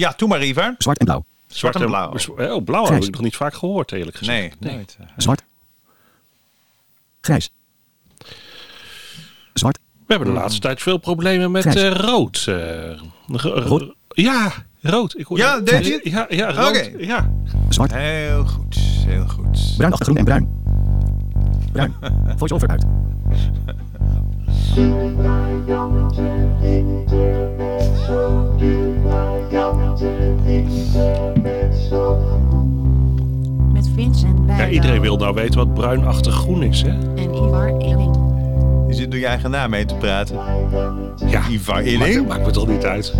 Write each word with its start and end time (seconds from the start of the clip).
Ja, 0.00 0.14
doe 0.16 0.28
maar 0.28 0.44
Ivar. 0.44 0.74
Zwart 0.78 0.98
en 0.98 1.04
blauw. 1.04 1.24
Zwart 1.46 1.74
en 1.76 1.86
blauw. 1.86 2.12
Oh, 2.28 2.64
blauw 2.64 2.80
heb 2.80 2.86
Grijs. 2.90 3.06
ik 3.06 3.12
nog 3.12 3.22
niet 3.22 3.36
vaak 3.36 3.54
gehoord, 3.54 3.92
eerlijk 3.92 4.16
gezegd. 4.16 4.60
Nee, 4.60 4.72
nooit. 4.76 4.96
Zwart. 5.16 5.42
Grijs. 7.20 7.52
Zwart. 9.54 9.78
We 10.06 10.16
hebben 10.16 10.34
de 10.34 10.40
laatste 10.40 10.60
tijd 10.60 10.82
veel 10.82 10.98
problemen 10.98 11.50
met 11.50 11.66
eh, 11.76 11.90
rood. 11.90 12.44
eh, 12.48 12.54
ro- 13.26 13.60
Rood? 13.60 13.94
Ja, 14.08 14.52
rood. 14.80 15.18
Ik 15.18 15.26
hoor 15.26 15.38
Ja, 15.38 15.60
deed 15.60 15.86
je? 15.86 16.00
Ja, 16.02 16.26
ja, 16.28 16.50
rood. 16.52 16.68
Oké. 16.76 16.90
Ja. 16.98 17.32
Zwart. 17.68 17.92
Heel 17.94 18.44
goed, 18.46 18.74
heel 19.06 19.26
goed. 19.26 19.74
Bruin, 19.76 19.92
achtergroen 19.92 20.16
en 20.18 20.24
bruin. 20.24 20.62
Bruin. 21.72 21.94
Voice-over 22.38 22.68
uit. 22.68 22.84
Met 33.72 33.88
Vincent 33.94 34.38
ja, 34.46 34.68
iedereen 34.68 35.00
wil 35.00 35.16
nou 35.16 35.34
weten 35.34 35.58
wat 35.58 35.74
bruinachtig 35.74 36.34
groen 36.34 36.62
is, 36.62 36.82
hè? 36.82 36.88
en 36.90 37.34
Ivar 37.34 37.68
Illing. 37.68 38.16
Je 38.88 38.94
zit 38.94 39.10
door 39.10 39.20
je 39.20 39.26
eigen 39.26 39.50
naam 39.50 39.70
mee 39.70 39.84
te 39.84 39.94
praten. 39.94 40.36
Ja, 41.26 41.48
Ivar 41.48 41.82
Illing? 41.82 42.28
maakt 42.28 42.44
me 42.46 42.50
toch 42.50 42.68
niet 42.68 42.84
uit. 42.84 43.14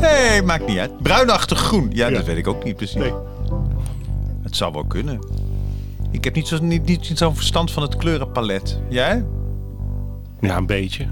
Nee, 0.00 0.42
maakt 0.42 0.66
niet 0.66 0.78
uit. 0.78 1.02
Bruinachtig 1.02 1.58
groen. 1.58 1.90
Ja, 1.92 2.08
Ja. 2.08 2.14
dat 2.16 2.24
weet 2.24 2.36
ik 2.36 2.46
ook 2.48 2.64
niet 2.64 2.76
precies. 2.76 2.96
Nee. 2.96 3.12
Het 4.42 4.56
zou 4.56 4.72
wel 4.72 4.84
kunnen. 4.84 5.18
Ik 6.10 6.24
heb 6.24 6.34
niet 6.34 6.46
zo'n 6.48 6.66
niet, 6.66 6.84
niet 6.86 7.10
zo'n 7.14 7.34
verstand 7.34 7.70
van 7.70 7.82
het 7.82 7.96
kleurenpalet. 7.96 8.80
Jij? 8.88 9.24
Ja, 10.40 10.56
een 10.56 10.66
beetje. 10.66 11.06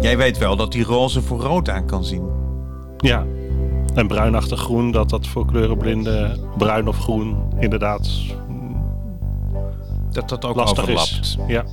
Jij 0.00 0.16
weet 0.16 0.38
wel 0.38 0.56
dat 0.56 0.72
die 0.72 0.84
roze 0.84 1.22
voor 1.22 1.40
rood 1.40 1.68
aan 1.68 1.86
kan 1.86 2.04
zien. 2.04 2.22
Ja. 2.96 3.24
En 3.94 4.06
bruinachtig 4.06 4.60
groen, 4.60 4.90
dat 4.90 5.10
dat 5.10 5.26
voor 5.26 5.46
kleurenblinden 5.46 6.40
bruin 6.58 6.88
of 6.88 6.98
groen 6.98 7.36
inderdaad 7.58 8.08
Dat 10.12 10.28
dat 10.28 10.44
ook 10.44 10.56
lastig 10.56 10.82
overlapt. 10.82 11.18
is. 11.20 11.36
Ja. 11.46 11.64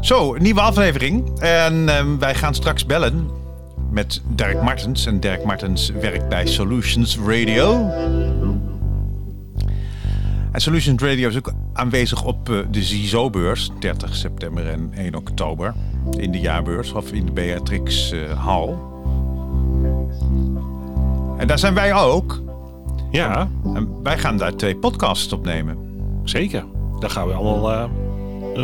Zo, 0.00 0.34
nieuwe 0.34 0.60
aflevering. 0.60 1.38
En 1.40 1.88
ehm, 1.88 2.18
wij 2.18 2.34
gaan 2.34 2.54
straks 2.54 2.86
bellen 2.86 3.30
met 3.90 4.22
Dirk 4.28 4.62
Martens. 4.62 5.06
En 5.06 5.20
Dirk 5.20 5.44
Martens 5.44 5.90
werkt 5.90 6.28
bij 6.28 6.46
Solutions 6.46 7.18
Radio. 7.26 7.90
En 10.52 10.60
Solutions 10.60 11.02
Radio 11.02 11.28
is 11.28 11.36
ook 11.36 11.52
aanwezig 11.72 12.24
op 12.24 12.48
eh, 12.48 12.56
de 12.70 12.82
ZISO-beurs, 12.82 13.70
30 13.78 14.14
september 14.14 14.68
en 14.68 14.90
1 14.96 15.14
oktober. 15.14 15.74
In 16.10 16.32
de 16.32 16.40
jaarbeurs 16.40 16.92
of 16.92 17.12
in 17.12 17.26
de 17.26 17.32
Beatrix 17.32 18.12
eh, 18.12 18.46
Hall. 18.46 18.74
En 21.38 21.46
daar 21.46 21.58
zijn 21.58 21.74
wij 21.74 21.94
ook. 21.94 22.40
ja, 23.10 23.48
En 23.74 24.02
wij 24.02 24.18
gaan 24.18 24.36
daar 24.36 24.56
twee 24.56 24.76
podcasts 24.76 25.32
opnemen. 25.32 25.78
zeker. 26.24 26.64
Daar 26.98 27.10
gaan 27.10 27.26
we 27.26 27.32
allemaal 27.32 27.72
eh, 27.72 27.82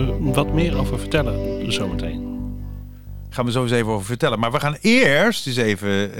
eh, 0.00 0.09
wat 0.20 0.53
meer 0.53 0.78
over 0.78 0.98
vertellen 0.98 1.72
zometeen. 1.72 2.27
Gaan 3.31 3.44
we 3.44 3.50
zo 3.50 3.62
eens 3.62 3.72
even 3.72 3.92
over 3.92 4.06
vertellen. 4.06 4.39
Maar 4.39 4.53
we 4.53 4.61
gaan 4.61 4.77
eerst 4.81 5.47
eens 5.47 5.56
even 5.56 6.11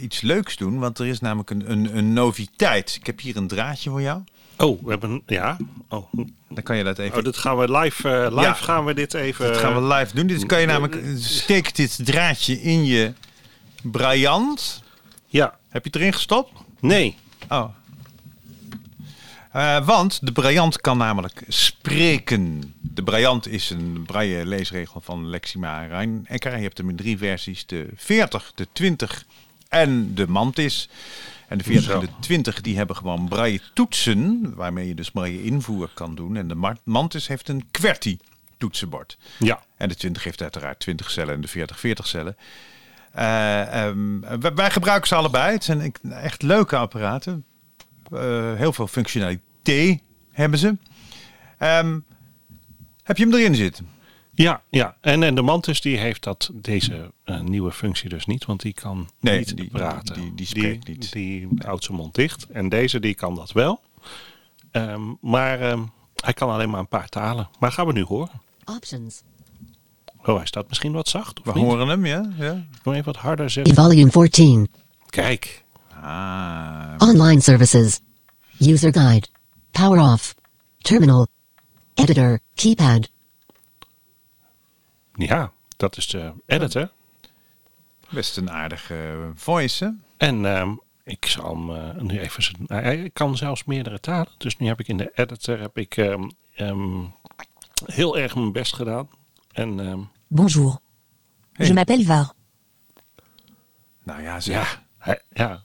iets 0.00 0.20
leuks 0.20 0.56
doen. 0.56 0.78
Want 0.78 0.98
er 0.98 1.06
is 1.06 1.20
namelijk 1.20 1.50
een, 1.50 1.70
een, 1.70 1.96
een 1.96 2.12
noviteit. 2.12 2.96
Ik 3.00 3.06
heb 3.06 3.20
hier 3.20 3.36
een 3.36 3.46
draadje 3.46 3.90
voor 3.90 4.02
jou. 4.02 4.22
Oh, 4.56 4.84
we 4.84 4.90
hebben... 4.90 5.22
Ja. 5.26 5.56
Oh, 5.88 6.12
Dan 6.48 6.62
kan 6.62 6.76
je 6.76 6.84
dat 6.84 6.98
even... 6.98 7.18
oh 7.18 7.24
dit 7.24 7.36
gaan 7.36 7.58
we 7.58 7.70
live... 7.78 8.08
eh, 8.08 8.30
live 8.30 8.40
Ja. 8.42 8.52
gaan 8.52 8.84
we 8.84 8.94
dit 8.94 9.14
even... 9.14 9.46
dat 9.46 9.56
gaan 9.56 9.74
we 9.88 9.94
live 9.94 10.14
doen. 10.14 10.26
Dit 10.26 10.46
kan 10.46 10.60
je 10.60 10.66
namelijk... 10.66 11.02
Steek 11.18 11.74
dit 11.76 11.98
draadje 12.04 12.60
in 12.62 12.84
je 12.84 13.12
braillant. 13.82 14.82
Ja. 15.26 15.56
Heb 15.68 15.84
je 15.84 15.90
het 15.92 16.00
erin 16.00 16.12
gestopt? 16.12 16.50
Nee. 16.80 17.16
Oh. 17.48 17.64
Eh, 19.52 19.86
want 19.86 20.26
de 20.26 20.32
braillant 20.32 20.80
kan 20.80 20.98
namelijk 20.98 21.42
spreken. 21.48 22.74
De 22.80 23.02
braillant 23.02 23.48
is 23.48 23.70
een 23.70 24.02
braille 24.06 24.46
leesregel 24.46 25.00
van 25.00 25.26
Lexima 25.28 25.84
Rijnecker. 25.86 26.56
Je 26.56 26.62
hebt 26.62 26.78
hem 26.78 26.88
in 26.88 26.96
drie 26.96 27.18
versies. 27.18 27.66
De 27.66 27.88
40, 27.96 28.52
de 28.54 28.66
20 28.72 29.24
en 29.68 30.14
de 30.14 30.28
Mantis. 30.28 30.88
En 31.52 31.58
de 31.58 31.64
40 31.64 31.84
Zo. 31.84 32.00
en 32.00 32.00
de 32.00 32.12
20 32.20 32.60
die 32.60 32.76
hebben 32.76 32.96
gewoon 32.96 33.28
braille 33.28 33.60
toetsen. 33.74 34.54
Waarmee 34.54 34.88
je 34.88 34.94
dus 34.94 35.10
braille 35.10 35.42
invoer 35.42 35.90
kan 35.94 36.14
doen. 36.14 36.36
En 36.36 36.48
de 36.48 36.74
Mantis 36.84 37.26
heeft 37.26 37.48
een 37.48 37.64
QWERTY 37.70 38.18
toetsenbord. 38.56 39.18
Ja. 39.38 39.62
En 39.76 39.88
de 39.88 39.94
20 39.94 40.24
heeft 40.24 40.42
uiteraard 40.42 40.78
20 40.78 41.10
cellen 41.10 41.34
en 41.34 41.40
de 41.40 41.48
40 41.48 41.80
40 41.80 42.06
cellen. 42.06 42.36
Eh, 43.12 43.84
ehm, 43.84 44.20
wij, 44.54 44.70
gebruiken 44.70 45.08
ze 45.08 45.14
allebei. 45.14 45.52
Het 45.52 45.64
zijn 45.64 45.94
echt 46.10 46.42
leuke 46.42 46.76
apparaten. 46.76 47.44
Eh, 48.12 48.54
heel 48.54 48.72
veel 48.72 48.86
functionaliteit 48.86 50.00
hebben 50.30 50.58
ze. 50.58 50.76
Ehm, 51.58 51.98
heb 53.02 53.16
je 53.16 53.24
hem 53.24 53.34
erin 53.34 53.54
zitten? 53.54 53.88
Ja, 54.34 54.62
ja. 54.70 54.96
En, 55.00 55.22
en 55.22 55.34
de 55.34 55.42
Mantis 55.42 55.80
die 55.80 55.98
heeft 55.98 56.22
dat, 56.22 56.50
deze 56.52 57.12
eh, 57.24 57.40
nieuwe 57.40 57.72
functie 57.72 58.08
dus 58.08 58.26
niet, 58.26 58.44
want 58.44 58.60
die 58.60 58.72
kan 58.72 59.08
Nee, 59.20 59.38
niet 59.38 59.56
die- 59.56 59.70
praten. 59.70 60.14
die- 60.14 60.34
die 60.34 60.46
spreekt 60.46 60.88
niet. 60.88 61.12
Die 61.12 61.48
houdt 61.58 61.84
zijn 61.84 61.96
mond 61.96 62.14
dicht. 62.14 62.46
En 62.46 62.68
deze 62.68 63.00
die 63.00 63.14
kan 63.14 63.34
dat 63.34 63.52
wel. 63.52 63.80
Ehm, 64.70 65.02
maar 65.20 65.60
ehm, 65.60 65.82
hij 66.24 66.32
kan 66.32 66.50
alleen 66.50 66.70
maar 66.70 66.80
een 66.80 66.88
paar 66.88 67.08
talen. 67.08 67.48
Maar 67.58 67.72
gaan 67.72 67.86
we 67.86 67.92
nu 67.92 68.02
horen. 68.04 68.40
Options. 68.64 69.22
Oh, 70.24 70.36
hij 70.36 70.46
staat 70.46 70.68
misschien 70.68 70.92
wat 70.92 71.08
zacht. 71.08 71.38
Of 71.40 71.44
We 71.44 71.52
niet? 71.60 71.62
horen 71.68 71.88
hem, 71.88 72.06
ja? 72.06 72.30
ja. 72.38 72.66
Nog 72.84 72.94
even 72.94 73.06
wat 73.12 73.16
harder 73.16 73.50
zetten. 73.50 73.74
Volume 73.74 74.10
14. 74.10 74.70
Kijk. 75.10 75.64
Ah, 76.02 76.94
Online 76.98 77.40
services. 77.40 78.00
User 78.58 78.92
guide. 78.92 79.26
Power 79.70 80.12
off. 80.12 80.34
Terminal. 80.78 81.26
Editor. 81.94 82.40
Keypad. 82.54 83.10
Ja, 85.14 85.52
dat 85.76 85.96
is 85.96 86.06
de 86.08 86.32
editor. 86.46 86.90
best 88.10 88.36
een 88.36 88.50
aardige 88.50 89.30
voice, 89.34 89.84
hè? 89.84 89.90
En 90.26 90.46
ehm, 90.46 90.74
ik 91.04 91.26
zal 91.26 91.56
hem 91.56 91.76
eh, 91.76 92.02
nu 92.02 92.18
even... 92.20 92.42
zijn- 92.42 92.64
Hij, 92.66 93.10
kan 93.12 93.36
zelfs 93.36 93.64
meerdere 93.64 94.00
talen. 94.00 94.32
Dus 94.38 94.56
nu 94.58 94.66
heb 94.66 94.80
ik 94.80 94.88
in 94.88 94.96
de 94.96 95.10
editor 95.14 95.60
heb 95.60 95.78
ik, 95.78 95.96
ehm, 95.96 96.28
ehm, 96.54 97.04
heel 97.84 98.18
erg 98.18 98.34
mijn 98.34 98.52
best 98.52 98.74
gedaan. 98.74 99.08
En 99.52 99.80
ehm, 99.80 100.00
Bonjour. 100.26 100.78
Hey. 101.52 101.66
Je 101.66 101.72
m'appelle 101.72 102.04
Var. 102.04 102.32
Nou 104.02 104.22
ja, 104.22 104.40
zeg. 104.40 104.72
ja, 104.72 104.82
hij- 104.98 105.22
ja. 105.32 105.62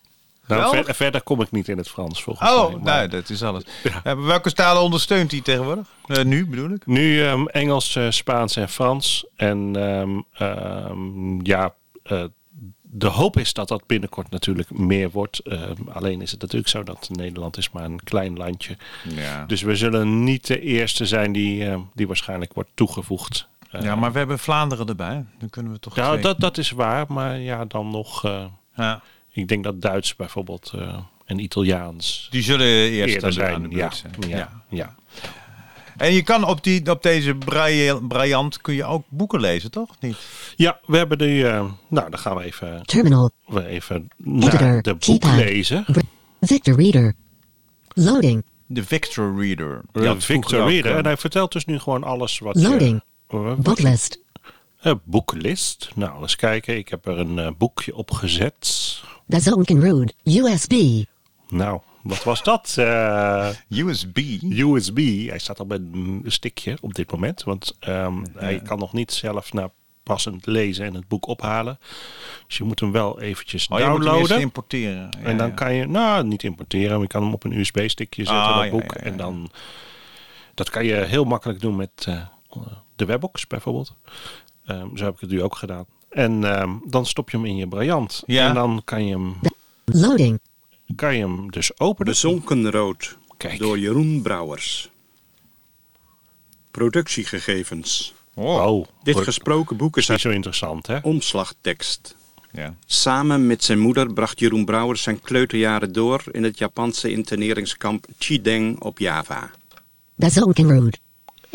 Nou, 0.47 0.83
verder, 0.93 1.21
kom 1.21 1.41
ik 1.41 1.51
niet 1.51 1.67
in 1.67 1.77
het 1.77 1.89
Frans 1.89 2.23
volgens 2.23 2.51
Oh, 2.51 2.73
mij. 2.73 2.81
nou, 2.81 3.07
dat 3.07 3.29
is 3.29 3.43
alles. 3.43 3.63
Ja. 4.03 4.17
Welke 4.17 4.51
talen 4.53 4.81
ondersteunt 4.81 5.31
hij 5.31 5.41
tegenwoordig? 5.41 5.87
Eh, 6.07 6.23
nu 6.23 6.47
bedoel 6.47 6.69
ik. 6.69 6.85
Nu 6.85 7.23
ehm, 7.23 7.45
Engels, 7.45 7.95
eh, 7.95 8.09
Spaans 8.09 8.55
en 8.55 8.69
Frans. 8.69 9.25
En 9.35 9.75
ehm, 9.75 10.19
ehm, 10.33 11.45
ja, 11.45 11.73
eh, 12.03 12.23
de 12.81 13.07
hoop 13.07 13.37
is 13.37 13.53
dat 13.53 13.67
dat 13.67 13.85
binnenkort 13.87 14.29
natuurlijk 14.29 14.77
meer 14.77 15.09
wordt. 15.11 15.41
Alleen 15.93 16.21
is 16.21 16.31
het 16.31 16.41
natuurlijk 16.41 16.69
zo 16.69 16.83
dat 16.83 17.09
Nederland 17.11 17.57
is 17.57 17.71
maar 17.71 17.83
een 17.83 18.03
klein 18.03 18.37
landje. 18.37 18.77
Ja. 19.15 19.45
Dus 19.45 19.61
we 19.61 19.75
zullen 19.75 20.23
niet 20.23 20.47
de 20.47 20.61
eerste 20.61 21.05
zijn 21.05 21.31
die, 21.31 21.67
die 21.93 22.07
waarschijnlijk 22.07 22.53
wordt 22.53 22.69
toegevoegd. 22.73 23.47
Ja, 23.79 23.95
maar 23.95 24.11
we 24.11 24.17
hebben 24.17 24.39
Vlaanderen 24.39 24.87
erbij. 24.87 25.25
Dan 25.39 25.49
kunnen 25.49 25.71
we 25.71 25.79
toch 25.79 25.95
ja, 25.95 26.09
twee- 26.09 26.21
dat, 26.21 26.39
dat 26.39 26.57
is 26.57 26.71
waar. 26.71 27.05
Maar 27.07 27.39
ja, 27.39 27.65
dan 27.65 27.89
nog... 27.89 28.21
Ja. 28.75 29.01
Ik 29.37 29.47
denk 29.47 29.63
dat 29.63 29.81
Duits 29.81 30.15
bijvoorbeeld 30.15 30.71
eh, 30.75 30.97
en 31.25 31.39
Italiaans 31.39 32.27
Die 32.31 32.41
zullen 32.43 32.67
eerst 32.67 33.13
eerder 33.13 33.19
de- 33.19 33.25
aan 33.43 33.49
zijn. 33.59 33.69
de 33.69 33.75
Ja, 33.75 33.91
zijn. 33.91 34.13
ja, 34.27 34.61
ja. 34.69 34.95
En 35.97 36.13
je 36.13 36.21
kan 36.23 36.43
op, 36.43 36.63
die, 36.63 36.91
op 36.91 37.03
deze 37.03 37.35
braille, 37.35 38.01
braillant 38.07 38.61
kun 38.61 38.73
je 38.73 38.83
ook 38.83 39.03
boeken 39.09 39.39
lezen, 39.39 39.71
toch? 39.71 39.89
Niet? 39.99 40.17
Ja, 40.55 40.79
we 40.85 40.97
hebben 40.97 41.17
die... 41.17 41.47
eh, 41.47 41.65
nou, 41.87 42.09
dan 42.09 42.19
gaan 42.19 42.35
we 42.37 42.43
even, 42.43 42.81
Terminal. 42.85 43.31
we 43.47 43.65
even 43.65 44.07
naar 44.17 44.43
Editor. 44.53 44.81
de 44.81 44.93
boek 44.93 44.99
Keypad. 45.21 45.35
lezen. 45.35 45.85
Victor 46.41 46.75
Reader. 46.75 47.13
Loading. 47.93 48.43
De 48.65 48.83
Victor 48.83 49.41
Reader. 49.43 49.81
Uh, 49.93 50.07
had 50.07 50.23
Victor 50.23 50.69
Reader. 50.69 50.95
En 50.97 51.05
hij 51.05 51.17
vertelt 51.17 51.51
dus 51.51 51.65
nu 51.65 51.79
gewoon 51.79 52.03
alles 52.03 52.39
wat 52.39 52.55
Loading. 52.55 53.01
je... 53.29 53.37
wat- 53.37 53.57
Booklist. 53.57 54.19
Eh, 54.81 54.93
boekenlist. 55.03 55.89
Nou, 55.95 56.21
eens 56.21 56.35
kijken. 56.35 56.77
Ik 56.77 56.89
heb 56.89 57.05
er 57.05 57.19
een 57.19 57.39
eh, 57.39 57.51
boekje 57.57 57.95
op 57.95 58.11
gezet. 58.11 58.59
The 59.27 59.39
Zonken 59.39 59.85
Road. 59.89 60.13
USB. 60.23 61.03
Nou, 61.49 61.79
wat 62.03 62.23
was 62.23 62.43
dat? 62.43 62.75
Eh, 62.77 63.49
USB. 63.69 64.17
USB. 64.41 65.27
Hij 65.29 65.39
staat 65.39 65.59
al 65.59 65.65
met 65.65 65.81
een 65.81 66.23
stickje 66.25 66.77
op 66.81 66.93
dit 66.93 67.11
moment. 67.11 67.43
Want 67.43 67.75
ehm, 67.79 68.23
hij 68.33 68.61
kan 68.61 68.79
nog 68.79 68.93
niet 68.93 69.11
zelf 69.11 69.53
naar 69.53 69.69
passend 70.03 70.45
lezen 70.45 70.85
en 70.85 70.93
het 70.93 71.07
boek 71.07 71.27
ophalen. 71.27 71.79
Dus 72.47 72.57
je 72.57 72.63
moet 72.63 72.79
hem 72.79 72.91
wel 72.91 73.19
eventjes 73.21 73.67
Oh, 73.67 73.79
je 73.79 73.85
moet 73.85 73.93
hem 73.93 74.05
downloaden. 74.05 74.39
importeren. 74.41 75.09
Ja, 75.19 75.25
en 75.25 75.37
dan 75.37 75.47
ja. 75.47 75.53
kan 75.53 75.73
je, 75.73 75.85
nou, 75.87 76.23
niet 76.23 76.43
importeren, 76.43 76.91
maar 76.91 77.01
je 77.01 77.07
kan 77.07 77.23
hem 77.23 77.33
op 77.33 77.43
een 77.43 77.59
USB-stickje 77.59 78.25
zetten, 78.25 78.43
Ah, 78.43 78.55
dat 78.55 78.65
ja, 78.65 78.71
boek. 78.71 78.93
ja, 78.93 78.99
ja, 78.99 79.05
En 79.05 79.17
dan, 79.17 79.49
dat 80.53 80.69
kan 80.69 80.85
je 80.85 80.93
heel 80.95 81.23
makkelijk 81.23 81.59
doen 81.59 81.75
met 81.75 82.05
eh, 82.07 82.21
de 82.95 83.05
Webbox 83.05 83.47
bijvoorbeeld. 83.47 83.95
Ehm, 84.67 84.95
zo 84.95 85.05
heb 85.05 85.13
ik 85.13 85.19
het 85.19 85.29
nu 85.29 85.41
ook 85.43 85.55
gedaan. 85.55 85.85
En 86.09 86.43
ehm, 86.43 86.71
dan 86.85 87.05
stop 87.05 87.29
je 87.29 87.37
hem 87.37 87.45
in 87.45 87.55
je 87.55 87.67
briljant. 87.67 88.23
Ja. 88.25 88.47
En 88.47 88.53
dan 88.53 88.81
kan 88.85 89.05
je 89.05 89.11
hem, 89.13 89.35
Loading. 89.85 90.39
kan 90.95 91.15
je 91.15 91.21
hem 91.21 91.51
dus 91.51 91.79
openen. 91.79 92.11
Bezonken 92.11 92.71
rood 92.71 93.17
Kijk. 93.37 93.59
door 93.59 93.79
Jeroen 93.79 94.21
Brouwers. 94.21 94.89
Productiegegevens. 96.71 98.13
Oh, 98.33 98.65
Oh, 98.65 98.85
Dit 99.03 99.13
wordt- 99.13 99.29
gesproken 99.29 99.77
boek 99.77 99.97
is 99.97 100.07
niet 100.07 100.19
zo 100.19 100.29
interessant, 100.29 100.87
hè? 100.87 100.97
omslagtekst. 101.01 102.15
ja. 102.51 102.75
Samen 102.85 103.47
met 103.47 103.63
zijn 103.63 103.79
moeder 103.79 104.13
bracht 104.13 104.39
Jeroen 104.39 104.65
Brouwers 104.65 105.01
zijn 105.01 105.21
kleuterjaren 105.21 105.91
door 105.93 106.23
in 106.31 106.43
het 106.43 106.57
Japanse 106.57 107.11
interneringskamp 107.11 108.05
Chideng 108.17 108.79
op 108.81 108.99
Java. 108.99 109.51
Bazonken 110.15 110.75
Road. 110.79 110.99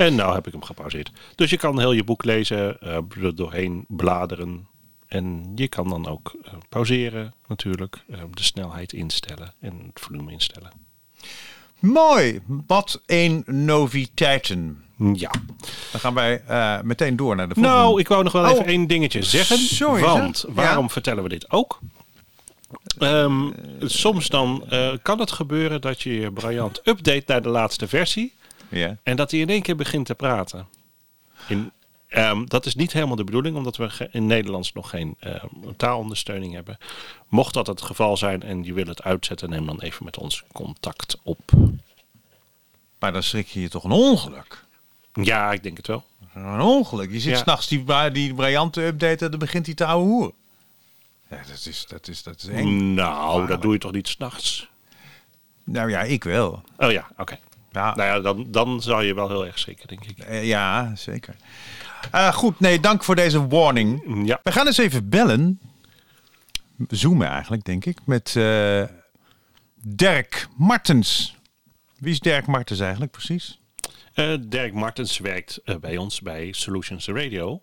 En 0.07 0.15
nou 0.15 0.35
heb 0.35 0.47
ik 0.47 0.53
hem 0.53 0.65
gepauzeerd. 0.65 1.11
Dus 1.35 1.51
je 1.51 1.57
kan 1.57 1.79
heel 1.79 1.93
je 1.93 2.05
boek 2.05 2.25
lezen, 2.25 2.81
eh, 2.81 2.95
er 3.23 3.35
doorheen 3.37 3.85
bladeren. 3.89 4.67
En 5.07 5.53
je 5.55 5.69
kan 5.69 5.89
dan 5.89 6.07
ook 6.09 6.37
eh, 6.45 6.53
pauzeren 6.69 7.35
natuurlijk. 7.47 8.05
eh, 8.11 8.19
de 8.31 8.43
snelheid 8.43 8.93
instellen 8.93 9.55
en 9.61 9.83
het 9.87 10.01
volume 10.01 10.33
instellen. 10.33 10.71
Mooi. 11.79 12.41
Wat 12.67 13.03
een 13.07 13.43
noviteiten. 13.47 14.85
Ja. 15.15 15.31
Dan 15.93 16.01
gaan 16.01 16.15
wij 16.15 16.43
meteen 16.83 17.17
door 17.17 17.37
naar 17.37 17.49
de 17.49 17.55
volgende. 17.55 17.79
Nou, 17.79 18.01
ik 18.01 18.09
wou 18.09 18.23
nog 18.23 18.33
wel 18.33 18.45
Oh, 18.45 18.51
even 18.51 18.65
één 18.67 18.87
dingetje 18.87 19.23
zeggen. 19.23 19.57
is 19.57 19.79
want 19.79 20.45
waarom 20.49 20.85
Ja. 20.85 20.91
vertellen 20.91 21.23
we 21.23 21.29
dit 21.29 21.51
ook? 21.51 21.79
Ehm, 22.99 23.51
soms 23.81 24.29
dan 24.29 24.65
kan 25.03 25.19
het 25.19 25.33
gebeuren 25.33 25.81
dat 25.81 26.03
je 26.03 26.21
je 26.21 26.33
briljant 26.33 26.81
update 26.85 27.23
naar 27.27 27.43
de 27.43 27.49
laatste 27.49 27.89
versie. 27.89 28.35
Ja. 28.73 28.97
En 29.03 29.17
dat 29.17 29.31
hij 29.31 29.41
in 29.41 29.49
één 29.49 29.63
keer 29.63 29.77
begint 29.77 30.07
te 30.07 30.15
praten. 30.15 30.67
In, 31.49 31.73
ehm, 32.09 32.45
dat 32.45 32.67
is 32.67 32.75
niet 32.75 32.93
helemaal 32.93 33.17
de 33.17 33.25
bedoeling, 33.25 33.57
omdat 33.57 33.77
we 33.77 34.09
in 34.11 34.27
Nederlands 34.27 34.73
nog 34.73 34.91
geen 34.91 35.17
ehm, 35.21 35.47
taalondersteuning 35.77 36.53
hebben. 36.55 36.79
Mocht 37.29 37.55
dat 37.55 37.67
het 37.67 37.83
geval 37.83 38.17
zijn 38.17 38.43
en 38.43 38.65
je 38.65 38.73
wil 38.73 38.87
het 38.87 39.03
uitzetten, 39.03 39.51
neem 39.51 39.67
dan 39.67 39.81
even 39.81 40.05
met 40.05 40.19
ons 40.19 40.45
contact 40.53 41.17
op. 41.23 41.51
Maar 42.99 43.13
dan 43.13 43.23
schrik 43.23 43.47
je 43.49 43.61
je 43.61 43.69
toch 43.69 43.85
een 43.85 43.91
ongeluk. 43.91 44.65
Ja, 45.13 45.53
ik 45.53 45.63
denk 45.63 45.77
het 45.77 45.87
wel. 45.87 46.05
Een 46.35 46.61
ongeluk. 46.61 47.13
Je 47.13 47.21
zit 47.21 47.33
Ja. 47.33 47.39
s'nachts 47.39 47.69
die, 47.69 48.11
die 48.11 48.35
briljante 48.35 48.83
update 48.83 49.25
en 49.25 49.31
dan 49.31 49.39
begint 49.41 49.67
hij 49.67 49.75
te 49.75 49.85
ouwe 49.85 50.05
hoeren. 50.07 50.33
Ja, 51.31 51.37
dat 51.49 51.67
is, 51.67 51.87
dat 51.89 52.09
is, 52.09 52.23
dat 52.23 52.43
is 52.43 52.49
eng. 52.49 52.95
Nou, 52.95 53.47
dat 53.47 53.63
doe 53.63 53.73
je 53.73 53.79
toch 53.79 53.93
niet 53.93 54.09
s'nachts? 54.09 54.69
Nou 55.65 55.91
ja, 55.91 56.01
ik 56.03 56.25
wel. 56.25 56.63
Oh 56.77 56.91
ja, 56.91 57.11
oké. 57.17 57.39
Ja, 57.73 57.95
Nou 57.95 58.09
ja, 58.09 58.21
dan, 58.21 58.47
dan 58.51 58.83
zou 58.83 59.05
je 59.05 59.15
wel 59.15 59.29
heel 59.29 59.47
erg 59.47 59.59
schrikken, 59.59 59.89
denk 59.89 60.05
ik. 60.05 60.19
eh, 60.19 60.47
ja 60.47 60.95
zeker. 60.97 61.37
Eh, 62.11 62.33
goed, 62.33 62.61
nee, 62.61 62.81
dank 62.81 63.05
voor 63.05 63.15
deze 63.17 63.47
warning. 63.47 64.03
Ja, 64.27 64.41
We 64.43 64.53
gaan 64.53 64.67
eens 64.67 64.79
even 64.79 65.09
bellen. 65.09 65.61
Zoomen 66.89 67.29
eigenlijk, 67.29 67.65
denk 67.65 67.85
ik. 67.85 67.99
Met 68.05 68.37
eh, 68.37 68.83
Dirk 69.85 70.49
Martens. 70.57 71.37
Wie 71.99 72.13
is 72.13 72.21
Dirk 72.21 72.47
Martens 72.47 72.81
eigenlijk 72.81 73.13
precies? 73.13 73.61
Dirk 74.41 74.73
Martens 74.73 75.19
werkt 75.19 75.61
bij 75.81 75.97
ons 75.97 76.21
bij 76.21 76.53
Solutions 76.53 77.07
Radio. 77.07 77.61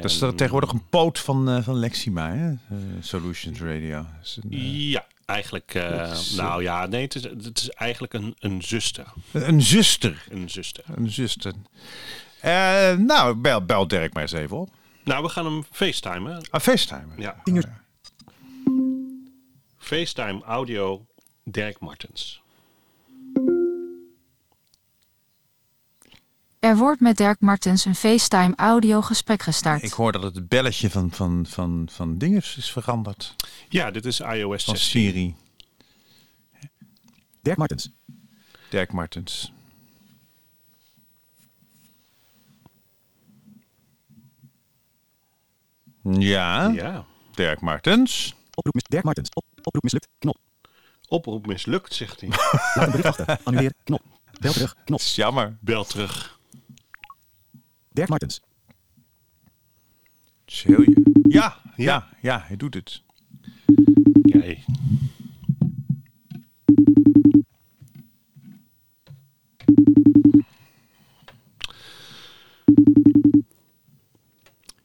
Dat 0.00 0.04
is 0.04 0.18
tegenwoordig 0.18 0.72
een 0.72 0.88
poot 0.90 1.18
van, 1.18 1.62
van 1.62 1.74
Lexima, 1.74 2.32
hè? 2.34 2.52
Solutions 3.00 3.60
Radio. 3.60 4.06
Een, 4.42 4.48
Ja, 4.90 5.06
eigenlijk. 5.26 5.74
eh, 5.74 6.10
is, 6.12 6.30
eh, 6.30 6.36
nou 6.36 6.62
ja, 6.62 6.86
nee, 6.86 7.02
het 7.02 7.14
is, 7.14 7.22
het 7.22 7.58
is 7.58 7.70
eigenlijk 7.70 8.12
een, 8.12 8.36
een 8.38 8.62
zuster. 8.62 9.06
een 9.32 9.62
zuster. 9.62 10.24
Een 10.30 10.50
zuster. 10.50 10.84
Een 10.94 11.10
zuster. 11.10 11.52
Eh, 12.40 12.96
nou, 12.96 13.34
bel, 13.34 13.64
bel 13.64 13.88
Dirk 13.88 14.12
maar 14.12 14.22
eens 14.22 14.32
even 14.32 14.56
op. 14.58 14.70
Nou, 15.04 15.22
we 15.22 15.28
gaan 15.28 15.44
hem 15.44 15.64
facetimen. 15.70 16.48
Ah, 16.50 16.60
FaceTime. 16.60 17.06
Ja. 17.16 17.36
Tien 17.44 17.54
uur. 17.56 17.82
FaceTime 19.78 20.42
audio 20.42 21.06
Dirk 21.44 21.80
Martens. 21.80 22.42
Er 26.64 26.76
wordt 26.76 27.00
met 27.00 27.16
Dirk 27.16 27.40
Martens 27.40 27.84
een 27.84 27.94
FaceTime 27.94 28.52
audio 28.56 29.00
gesprek 29.00 29.42
gestart. 29.42 29.82
Ik 29.82 29.92
hoor 29.92 30.12
dat 30.12 30.22
het 30.22 30.48
belletje 30.48 30.90
van, 30.90 31.10
van, 31.10 31.46
van, 31.48 31.88
van 31.90 32.18
dinges 32.18 32.56
is 32.56 32.72
veranderd. 32.72 33.34
Ja, 33.68 33.90
dit 33.90 34.04
is 34.04 34.20
iOS 34.20 34.64
Van 34.64 34.76
16. 34.76 35.00
Siri. 35.00 35.34
Dirk 37.42 37.56
Martens. 37.56 37.90
Dirk 38.70 38.92
Martens. 38.92 39.52
Ja, 46.02 46.68
Ja. 46.68 47.04
Dirk 47.34 47.60
Martens. 47.60 48.34
Oproep 48.54 48.74
mis 48.74 48.82
Dirk 48.82 49.04
Martens. 49.04 49.28
Op, 49.34 49.44
oproep 49.62 49.82
mislukt. 49.82 50.08
Knop. 50.18 50.38
Oproep 51.08 51.46
mislukt, 51.46 51.94
zegt 51.94 52.20
hij. 52.20 52.28
Laat 52.28 52.86
een 52.86 52.90
bericht 52.90 53.06
achter. 53.06 53.38
Annuleer. 53.44 53.72
Knop. 53.84 54.02
Bel 54.40 54.52
terug. 54.52 54.74
Knop. 54.84 55.00
jammer. 55.00 55.56
Bel 55.60 55.84
terug. 55.84 56.34
Dirk 57.94 58.08
Martens. 58.08 58.40
Scheel 60.46 60.80
je. 60.80 61.22
Ja, 61.28 61.56
ja, 61.76 62.08
ja, 62.20 62.42
hij 62.46 62.56
doet 62.56 62.74
het. 62.74 63.02
Jij. 64.22 64.64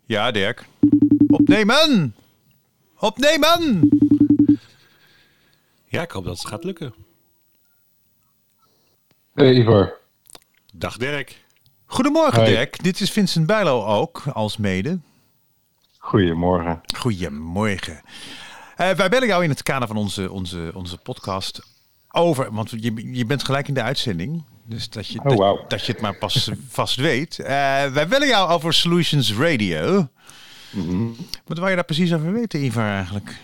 Ja, 0.05 0.31
Dirk. 0.31 0.67
Opnemen! 1.27 2.15
Opnemen! 2.99 3.89
Ja, 5.85 6.01
ik 6.01 6.11
hoop 6.11 6.23
dat 6.23 6.37
het 6.37 6.47
gaat 6.47 6.63
lukken. 6.63 6.93
Hey 9.33 9.53
Ivar. 9.53 9.97
Dag 10.73 10.97
Dirk. 10.97 11.47
Goedemorgen, 11.91 12.39
Hoi. 12.39 12.51
Dirk. 12.51 12.83
Dit 12.83 12.99
is 12.99 13.11
Vincent 13.11 13.45
Bijlo 13.45 13.85
ook, 13.85 14.23
als 14.33 14.57
mede. 14.57 14.99
Goedemorgen. 15.97 16.81
Goedemorgen. 16.97 18.01
Eh, 18.75 18.91
wij 18.91 19.09
bellen 19.09 19.27
jou 19.27 19.43
in 19.43 19.49
het 19.49 19.63
kader 19.63 19.87
van 19.87 19.97
onze, 19.97 20.31
onze, 20.31 20.71
onze 20.73 20.97
podcast 20.97 21.61
over, 22.11 22.51
want 22.53 22.69
je, 22.69 23.15
je 23.15 23.25
bent 23.25 23.43
gelijk 23.43 23.67
in 23.67 23.73
de 23.73 23.81
uitzending. 23.81 24.43
Dus 24.65 24.89
dat 24.89 25.07
je, 25.07 25.23
Oh, 25.23 25.69
dat 25.69 25.85
je 25.85 25.91
het 25.91 26.01
maar 26.01 26.15
pas 26.17 26.49
vast 26.79 26.95
weet. 26.95 27.39
Eh, 27.39 27.47
wij 27.85 28.07
bellen 28.07 28.27
jou 28.27 28.49
over 28.49 28.73
Solutions 28.73 29.33
Radio. 29.33 30.07
Mhm. 30.69 31.07
Wat 31.45 31.57
wil 31.57 31.67
je 31.67 31.75
daar 31.75 31.83
precies 31.83 32.13
over 32.13 32.33
weten, 32.33 32.63
Ivar, 32.63 32.89
eigenlijk? 32.95 33.35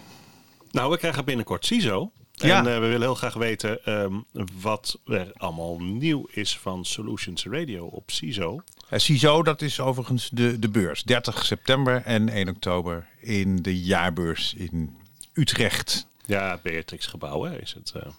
Nou, 0.71 0.91
we 0.91 0.97
krijgen 0.97 1.25
binnenkort 1.25 1.65
CISO. 1.65 2.11
Ja. 2.35 2.59
En 2.59 2.67
eh, 2.67 2.73
we 2.73 2.79
willen 2.85 3.01
heel 3.01 3.15
graag 3.15 3.33
weten 3.33 3.83
ehm, 3.85 4.13
wat 4.61 4.99
er 5.07 5.31
allemaal 5.33 5.79
nieuw 5.79 6.27
is 6.31 6.57
van 6.57 6.85
Solutions 6.85 7.45
Radio 7.45 7.85
op 7.85 8.11
CISO. 8.11 8.61
Uh, 8.93 8.99
CISO, 8.99 9.43
dat 9.43 9.61
is 9.61 9.79
overigens 9.79 10.29
de, 10.29 10.59
de 10.59 10.69
beurs. 10.69 11.03
30 11.03 11.45
september 11.45 12.01
en 12.05 12.29
1 12.29 12.49
oktober 12.49 13.07
in 13.19 13.61
de 13.61 13.81
jaarbeurs 13.81 14.53
in 14.53 14.95
Utrecht. 15.33 16.07
Ja, 16.25 16.59
Beatrix 16.63 17.05
gebouw 17.05 17.43
hè, 17.43 17.61
is 17.61 17.73
het. 17.73 17.91
eh. 17.95 18.09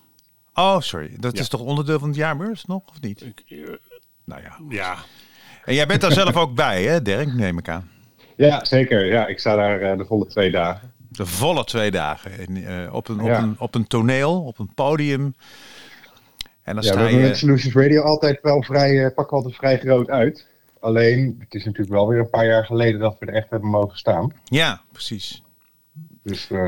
Oh, 0.54 0.80
sorry. 0.80 1.10
Dat 1.18 1.34
Ja. 1.36 1.40
is 1.42 1.48
toch 1.48 1.60
onderdeel 1.60 1.98
van 1.98 2.08
het 2.08 2.16
jaarbeurs 2.16 2.64
nog, 2.64 2.82
of 2.86 3.00
niet? 3.00 3.20
Ik- 3.22 3.42
eh, 3.48 3.58
Nou 4.24 4.42
ja. 4.42 4.56
ja, 4.68 4.96
En 5.64 5.74
jij 5.74 5.86
bent 5.86 6.00
daar 6.00 6.12
zelf 6.12 6.36
ook 6.36 6.54
bij, 6.54 6.82
hè, 6.84 7.02
Dirk? 7.02 7.32
Neem 7.34 7.58
ik 7.58 7.68
aan. 7.68 7.90
Ja, 8.36 8.64
zeker. 8.64 9.04
Ja, 9.04 9.26
ik 9.26 9.38
sta 9.38 9.56
daar 9.56 9.80
eh, 9.80 9.98
de 9.98 10.04
volle 10.04 10.26
twee 10.26 10.50
dagen. 10.50 10.92
De 11.16 11.26
volle 11.26 11.64
twee 11.64 11.90
dagen. 11.90 12.38
En, 12.38 12.66
eh, 12.84 12.94
op, 12.94 13.08
een, 13.08 13.20
op, 13.20 13.26
Ja. 13.26 13.42
een, 13.42 13.54
op 13.58 13.74
een 13.74 13.86
toneel, 13.86 14.42
op 14.42 14.58
een 14.58 14.74
podium. 14.74 15.34
En 16.62 16.74
dan 16.74 16.84
Ja, 16.84 16.90
sta 16.90 17.00
hebben 17.00 17.20
met 17.20 17.28
je... 17.28 17.34
Solutions 17.34 17.74
Radio 17.74 18.02
altijd 18.02 18.38
wel 18.42 18.62
vrij, 18.62 19.04
eh, 19.04 19.14
pakken 19.14 19.26
we 19.26 19.44
altijd 19.44 19.54
vrij 19.56 19.78
groot 19.78 20.10
uit. 20.10 20.46
Alleen, 20.80 21.36
het 21.38 21.54
is 21.54 21.64
natuurlijk 21.64 21.92
wel 21.92 22.08
weer 22.08 22.18
een 22.18 22.30
paar 22.30 22.46
jaar 22.46 22.64
geleden 22.64 23.00
dat 23.00 23.16
we 23.18 23.26
er 23.26 23.34
echt 23.34 23.50
hebben 23.50 23.70
mogen 23.70 23.98
staan. 23.98 24.32
Ja, 24.44 24.80
precies. 24.92 25.42
Dus 26.22 26.50
eh, 26.50 26.58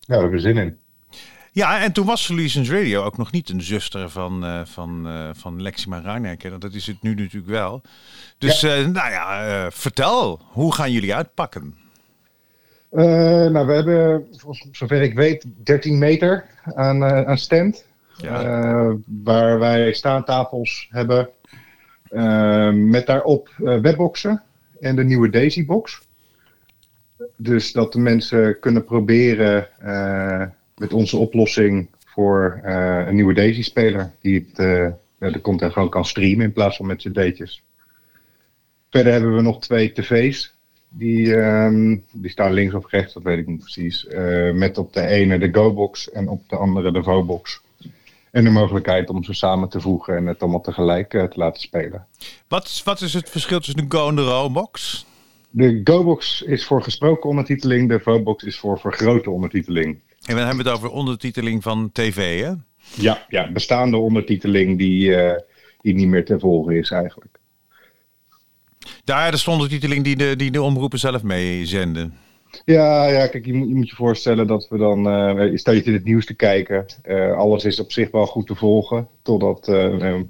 ja, 0.00 0.14
we 0.16 0.22
hebben 0.22 0.40
zin 0.40 0.56
in. 0.56 0.78
Ja, 1.52 1.80
en 1.80 1.92
toen 1.92 2.06
was 2.06 2.24
Solutions 2.24 2.70
Radio 2.70 3.02
ook 3.02 3.16
nog 3.16 3.30
niet 3.32 3.48
een 3.48 3.62
zuster 3.62 4.10
van, 4.10 4.44
eh, 4.44 4.60
van, 4.64 5.08
van 5.36 5.62
Lexima 5.62 5.98
Rijneker. 5.98 6.58
Dat 6.58 6.72
is 6.72 6.86
het 6.86 7.02
nu 7.02 7.14
natuurlijk 7.14 7.52
wel. 7.52 7.82
Dus, 8.38 8.62
nou 8.62 8.92
ja, 8.92 9.70
vertel. 9.70 10.40
Hoe 10.52 10.74
gaan 10.74 10.92
jullie 10.92 11.14
uitpakken? 11.14 11.83
Eh, 12.94 13.46
nou, 13.50 13.66
we 13.66 13.72
hebben, 13.72 14.26
zover 14.72 15.02
ik 15.02 15.14
weet, 15.14 15.44
13 15.64 15.98
meter 15.98 16.44
aan, 16.64 17.04
eh, 17.04 17.26
aan 17.26 17.38
stand. 17.38 17.86
Ja. 18.16 18.42
Eh, 18.42 18.92
waar 19.22 19.58
wij 19.58 19.92
staantafels 19.92 20.88
hebben. 20.90 21.28
met 22.72 23.06
daarop 23.06 23.50
webboxen 23.56 24.42
en 24.80 24.96
de 24.96 25.04
nieuwe 25.04 25.30
Daisy-box. 25.30 26.02
Dus 27.36 27.72
dat 27.72 27.92
de 27.92 27.98
mensen 27.98 28.58
kunnen 28.58 28.84
proberen 28.84 29.68
met 30.76 30.92
onze 30.92 31.16
oplossing 31.16 31.88
voor 32.04 32.60
een 32.62 33.14
nieuwe 33.14 33.34
Daisy-speler. 33.34 34.10
Die 34.20 34.52
het, 34.54 34.56
de 35.18 35.40
content 35.40 35.72
gewoon 35.72 35.90
kan 35.90 36.04
streamen 36.04 36.44
in 36.44 36.52
plaats 36.52 36.76
van 36.76 36.86
met 36.86 36.98
cd'tjes. 36.98 37.62
Verder 38.90 39.12
hebben 39.12 39.36
we 39.36 39.42
nog 39.42 39.60
twee 39.60 39.92
tv's. 39.92 40.53
Die, 40.96 41.36
ehm, 41.36 41.96
die 42.12 42.30
staan 42.30 42.52
links 42.52 42.74
of 42.74 42.90
rechts, 42.90 43.14
dat 43.14 43.22
weet 43.22 43.38
ik 43.38 43.46
niet 43.46 43.60
precies. 43.60 44.06
Eh, 44.06 44.52
met 44.52 44.78
op 44.78 44.92
de 44.92 45.06
ene 45.06 45.38
de 45.38 45.48
Go-box 45.52 46.10
en 46.10 46.28
op 46.28 46.48
de 46.48 46.56
andere 46.56 46.92
de 46.92 47.02
Vo-box. 47.02 47.60
En 48.30 48.44
de 48.44 48.50
mogelijkheid 48.50 49.10
om 49.10 49.24
ze 49.24 49.32
samen 49.32 49.68
te 49.68 49.80
voegen 49.80 50.16
en 50.16 50.26
het 50.26 50.40
allemaal 50.40 50.60
tegelijk 50.60 51.14
eh, 51.14 51.24
te 51.24 51.38
laten 51.38 51.60
spelen. 51.60 52.06
Wat, 52.48 52.82
wat 52.84 53.00
is 53.00 53.14
het 53.14 53.30
verschil 53.30 53.58
tussen 53.58 53.88
de 53.88 53.96
Go 53.96 54.08
en 54.08 54.16
de 54.16 54.22
Robox? 54.22 55.06
De 55.50 55.80
Go-box 55.84 56.42
is 56.42 56.64
voor 56.64 56.82
gesproken 56.82 57.30
ondertiteling, 57.30 57.88
de 57.88 58.00
Vo-box 58.00 58.44
is 58.44 58.58
voor 58.58 58.78
vergrote 58.78 59.30
ondertiteling. 59.30 59.98
En 60.26 60.36
dan 60.36 60.46
hebben 60.46 60.64
we 60.64 60.70
het 60.70 60.78
over 60.78 60.90
ondertiteling 60.90 61.62
van 61.62 61.90
tv, 61.92 62.42
hè? 62.42 62.52
Ja, 62.94 63.24
ja 63.28 63.52
bestaande 63.52 63.96
ondertiteling 63.96 64.78
die, 64.78 65.14
eh, 65.14 65.40
die 65.80 65.94
niet 65.94 66.08
meer 66.08 66.24
te 66.24 66.38
volgen 66.38 66.76
is 66.76 66.90
eigenlijk. 66.90 67.38
Daar 69.04 69.32
is 69.32 69.44
de 69.44 69.50
ondertiteling 69.50 70.04
die 70.04 70.16
de, 70.16 70.36
die 70.36 70.50
de 70.50 70.62
omroepen 70.62 70.98
zelf 70.98 71.22
meezenden. 71.22 72.14
Ja, 72.64 73.06
ja 73.06 73.26
kijk, 73.26 73.46
je 73.46 73.54
moet, 73.54 73.68
je 73.68 73.74
moet 73.74 73.88
je 73.88 73.96
voorstellen 73.96 74.46
dat 74.46 74.68
we 74.68 74.78
dan, 74.78 75.08
eh 75.08 75.50
stel 75.54 75.74
je 75.74 75.82
in 75.82 75.92
het 75.92 76.04
nieuws 76.04 76.26
te 76.26 76.34
kijken, 76.34 76.86
eh, 77.02 77.36
alles 77.36 77.64
is 77.64 77.80
op 77.80 77.92
zich 77.92 78.10
wel 78.10 78.26
goed 78.26 78.46
te 78.46 78.54
volgen, 78.54 79.08
totdat 79.22 79.68
eh, 79.68 79.82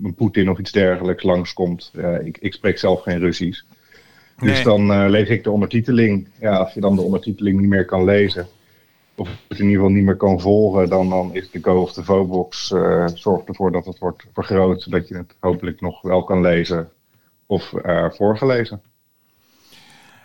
een 0.03 0.15
Poetin 0.17 0.51
of 0.51 0.59
iets 0.59 0.73
dergelijks 0.73 1.23
langskomt. 1.23 1.93
Ik, 2.25 2.39
ik 2.41 2.53
spreek 2.53 2.79
zelf 2.79 3.03
geen 3.03 3.19
Russisch. 3.19 3.63
Nee. 4.39 4.51
Dus 4.51 4.63
dan 4.63 5.11
lees 5.11 5.29
ik 5.29 5.45
de 5.45 5.51
ondertiteling. 5.51 6.29
Ja, 6.41 6.57
als 6.57 6.75
je 6.75 6.81
dan 6.81 6.97
de 6.97 7.03
ondertiteling 7.03 7.61
niet 7.61 7.69
meer 7.69 7.85
kan 7.85 8.05
lezen, 8.05 8.47
of 9.15 9.29
het 9.49 9.59
in 9.59 9.65
ieder 9.65 9.81
geval 9.81 9.95
niet 9.95 10.05
meer 10.05 10.17
kan 10.17 10.41
volgen, 10.41 10.89
dan, 10.89 11.09
dan 11.09 11.35
is 11.35 11.51
de 11.51 11.59
Go 11.63 11.81
of 11.81 11.93
de 11.93 12.05
Vobox 12.05 12.67
zorgt 13.15 13.49
ervoor 13.49 13.73
dat 13.73 13.85
het 13.85 13.99
wordt 13.99 14.25
vergroot, 14.33 14.83
zodat 14.83 15.09
je 15.09 15.17
het 15.17 15.35
hopelijk 15.41 15.81
nog 15.81 16.03
wel 16.03 16.25
kan 16.25 16.41
lezen 16.41 16.89
of 17.47 17.73
eh, 17.73 18.11
voorgelezen. 18.11 18.83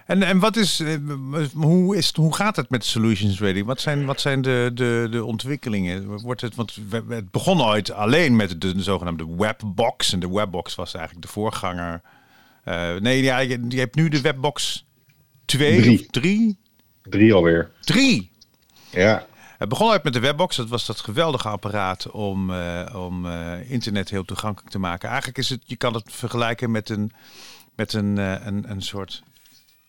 En, 0.05 0.23
en 0.23 0.39
wat 0.39 0.55
is, 0.55 0.79
eh, 0.79 0.95
hoe, 1.53 1.97
is, 1.97 2.11
hoe 2.15 2.35
gaat 2.35 2.55
het 2.55 2.69
met 2.69 2.85
Solutions 2.85 3.39
Radio? 3.41 3.65
Wat 3.65 3.81
zijn, 3.81 4.05
wat 4.05 4.21
zijn 4.21 4.41
de, 4.41 4.71
de, 4.73 5.07
de 5.11 5.25
ontwikkelingen? 5.25 6.21
Wordt 6.21 6.41
het, 6.41 6.55
want 6.55 6.77
het 7.09 7.31
begon 7.31 7.61
ooit 7.61 7.91
alleen 7.91 8.35
met 8.35 8.61
de, 8.61 8.75
de 8.75 8.83
zogenaamde 8.83 9.35
webbox. 9.37 10.13
En 10.13 10.19
de 10.19 10.29
webbox 10.29 10.75
was 10.75 10.93
eigenlijk 10.93 11.25
de 11.25 11.31
voorganger. 11.31 12.01
Eh, 12.63 12.95
nee, 12.95 13.23
ja, 13.23 13.39
je, 13.39 13.65
je 13.67 13.79
hebt 13.79 13.95
nu 13.95 14.09
de 14.09 14.21
webbox 14.21 14.85
2 15.45 15.81
Drie. 15.81 15.99
of 15.99 16.05
3? 16.05 16.57
Drie 17.03 17.33
alweer. 17.33 17.71
3! 17.79 18.31
Ja. 18.91 19.25
Het 19.59 19.69
begon 19.69 19.91
uit 19.91 20.03
met 20.03 20.13
de 20.13 20.19
webbox. 20.19 20.55
Dat 20.55 20.69
was 20.69 20.85
dat 20.85 20.99
geweldige 20.99 21.47
apparaat 21.47 22.11
om, 22.11 22.51
eh, 22.53 22.95
om 22.95 23.25
eh, 23.25 23.71
internet 23.71 24.09
heel 24.09 24.25
toegankelijk 24.25 24.71
te 24.71 24.79
maken. 24.79 25.07
Eigenlijk 25.07 25.37
is 25.37 25.49
het, 25.49 25.61
je 25.65 25.75
kan 25.75 25.93
het 25.93 26.03
vergelijken 26.05 26.71
met 26.71 26.89
een, 26.89 27.11
met 27.75 27.93
een, 27.93 28.17
eh, 28.17 28.35
een, 28.45 28.71
een 28.71 28.81
soort 28.81 29.23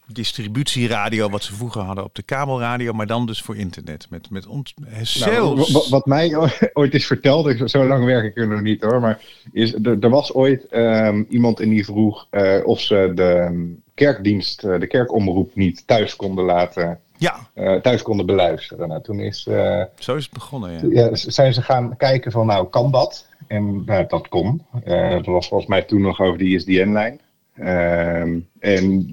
distributieradio 0.07 1.29
wat 1.29 1.43
ze 1.43 1.55
vroeger 1.55 1.83
hadden 1.83 2.05
op 2.05 2.15
de 2.15 2.23
kabelradio, 2.23 2.93
maar 2.93 3.07
dan 3.07 3.27
dus 3.27 3.43
voor 3.43 3.57
internet. 3.57 4.07
Met, 4.11 4.31
met 4.31 4.47
ont, 4.47 4.75
Nou, 5.19 5.67
wat 5.91 6.07
mij 6.07 6.37
ooit 6.73 6.95
is 6.95 7.07
verteld, 7.07 7.71
zo 7.71 7.87
lang 7.87 8.05
werk 8.05 8.25
ik 8.25 8.37
er 8.37 8.49
nog 8.49 8.61
niet 8.61 8.83
hoor, 8.83 9.01
maar 9.01 9.21
is, 9.53 9.75
er, 9.75 9.97
er 10.01 10.11
was 10.11 10.35
ooit 10.35 10.67
ehm, 10.67 11.23
iemand 11.29 11.61
in 11.61 11.71
die 11.71 11.85
vroeg 11.85 12.27
of 12.65 12.81
ze 12.81 13.13
de 13.15 13.23
ehm, 13.23 13.65
kerkdienst, 13.95 14.61
de 14.61 14.87
kerkomroep 14.87 15.55
niet 15.55 15.87
thuis 15.87 16.17
konden 16.17 16.45
laten, 16.45 17.01
ja, 17.21 17.51
eh, 17.55 17.75
thuis 17.75 18.03
konden 18.03 18.27
beluisteren. 18.27 18.89
Nou, 18.89 19.03
toen 19.03 19.21
is, 19.21 19.47
eh, 19.47 19.83
zo 19.99 20.17
is 20.17 20.25
het 20.25 20.33
begonnen. 20.33 20.91
Ja. 20.91 21.03
ja, 21.05 21.15
zijn 21.15 21.55
ze 21.55 21.63
gaan 21.63 21.97
kijken 21.97 22.33
van 22.33 22.47
nou, 22.47 22.69
kan 22.69 22.91
dat? 22.91 23.29
En 23.47 23.85
nou, 23.85 24.07
dat 24.07 24.29
kon. 24.29 24.65
Eh, 24.85 25.11
dat 25.11 25.27
was 25.27 25.49
volgens 25.49 25.71
mij 25.71 25.83
toen 25.83 26.01
nog 26.01 26.21
over 26.21 26.39
de 26.39 26.45
ISDN-lijn. 26.45 27.21
Ehm, 27.55 28.39
en 28.59 29.11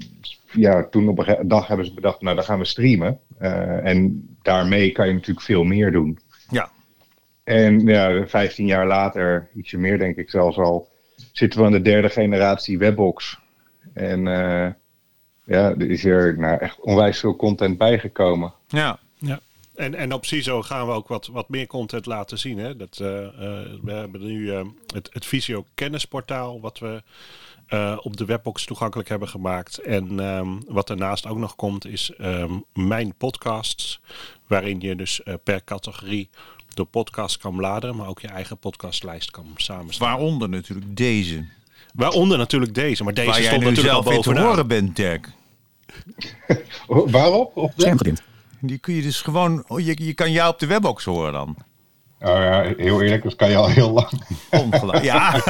ja, 0.51 0.87
toen 0.89 1.09
op 1.09 1.19
een 1.19 1.47
dag 1.47 1.67
hebben 1.67 1.85
ze 1.85 1.93
bedacht, 1.93 2.21
nou 2.21 2.35
dan 2.35 2.45
gaan 2.45 2.59
we 2.59 2.65
streamen. 2.65 3.19
En 3.83 4.27
daarmee 4.41 4.91
kan 4.91 5.07
je 5.07 5.13
natuurlijk 5.13 5.45
veel 5.45 5.63
meer 5.63 5.91
doen. 5.91 6.19
Ja. 6.49 6.69
En 7.43 7.79
ja, 7.79 8.27
15 8.27 8.65
jaar 8.65 8.87
later, 8.87 9.49
ietsje 9.55 9.77
meer 9.77 9.97
denk 9.97 10.15
ik 10.17 10.29
zelfs 10.29 10.57
al, 10.57 10.89
zitten 11.31 11.59
we 11.59 11.65
aan 11.65 11.71
de 11.71 11.81
derde 11.81 12.09
generatie 12.09 12.77
Webbox. 12.77 13.39
En 13.93 14.27
ja, 15.47 15.69
er 15.69 15.89
is 15.89 16.05
er 16.05 16.37
nou, 16.37 16.57
echt 16.59 16.79
onwijs 16.79 17.19
veel 17.19 17.35
content 17.35 17.77
bijgekomen. 17.77 18.53
ja. 18.67 18.99
Ja. 19.19 19.39
En, 19.75 19.95
en 19.95 20.13
op 20.13 20.25
CISO 20.25 20.61
gaan 20.61 20.87
we 20.87 20.93
ook 20.93 21.07
wat, 21.07 21.27
wat 21.27 21.49
meer 21.49 21.67
content 21.67 22.05
laten 22.05 22.39
zien. 22.39 22.57
Hè? 22.57 22.75
Dat, 22.75 22.99
eh, 22.99 23.25
eh, 23.25 23.33
we 23.81 23.91
hebben 23.91 24.25
nu 24.25 24.51
eh, 24.51 24.65
het, 24.93 25.09
het 25.13 25.25
Visio 25.25 25.65
kennisportaal, 25.75 26.61
wat 26.61 26.79
we 26.79 27.03
eh, 27.67 27.97
op 28.01 28.17
de 28.17 28.25
webbox 28.25 28.65
toegankelijk 28.65 29.09
hebben 29.09 29.27
gemaakt. 29.27 29.77
En 29.77 30.19
ehm, 30.19 30.47
wat 30.67 30.87
daarnaast 30.87 31.27
ook 31.27 31.37
nog 31.37 31.55
komt, 31.55 31.85
is 31.87 32.11
ehm, 32.17 32.53
mijn 32.73 33.13
podcasts. 33.17 34.01
Waarin 34.47 34.79
je 34.79 34.95
dus 34.95 35.21
per 35.43 35.63
categorie 35.63 36.29
de 36.73 36.83
podcast 36.83 37.37
kan 37.37 37.55
bladeren, 37.55 37.95
maar 37.95 38.07
ook 38.07 38.19
je 38.19 38.27
eigen 38.27 38.57
podcastlijst 38.57 39.31
kan 39.31 39.53
samenstellen. 39.55 40.13
Waaronder 40.13 40.49
natuurlijk 40.49 40.97
deze. 40.97 41.45
Waaronder 41.97 42.37
natuurlijk 42.37 42.73
deze, 42.73 43.03
maar 43.03 43.13
deze 43.13 43.29
Waar 43.29 43.37
jij 43.39 43.47
stond 43.47 43.63
nu 43.63 43.69
natuurlijk 43.69 43.95
al 43.95 44.03
zelf 44.03 44.15
in 44.15 44.21
te 44.21 44.29
bovenaan. 44.29 44.49
horen 44.49 44.67
bent, 44.67 44.95
Dirk. 44.95 45.29
Waarop? 47.11 47.57
Op. 47.57 47.71
Die 48.59 48.77
kun 48.77 48.93
je 48.93 49.01
dus 49.01 49.21
gewoon. 49.21 49.63
oh, 49.67 49.79
Je, 49.79 50.05
je 50.05 50.13
kan 50.13 50.31
jou 50.31 50.53
op 50.53 50.59
de 50.59 50.65
webbox 50.65 51.05
horen 51.05 51.33
dan. 51.33 51.55
Oh 52.19 52.27
ja, 52.27 52.61
heel 52.77 53.01
eerlijk, 53.01 53.23
dat 53.23 53.35
kan 53.35 53.49
je 53.49 53.55
al 53.55 53.67
heel 53.67 53.91
lang. 53.91 54.09
Ongelooflijk. 54.49 55.03
Ja. 55.03 55.41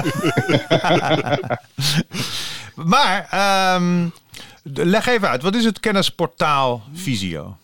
maar 2.93 3.27
ehm, 3.31 4.07
leg 4.63 5.07
even 5.07 5.29
uit. 5.29 5.41
Wat 5.41 5.55
is 5.55 5.63
het 5.63 5.79
kennisportaal 5.79 6.83
Visio? 6.93 7.57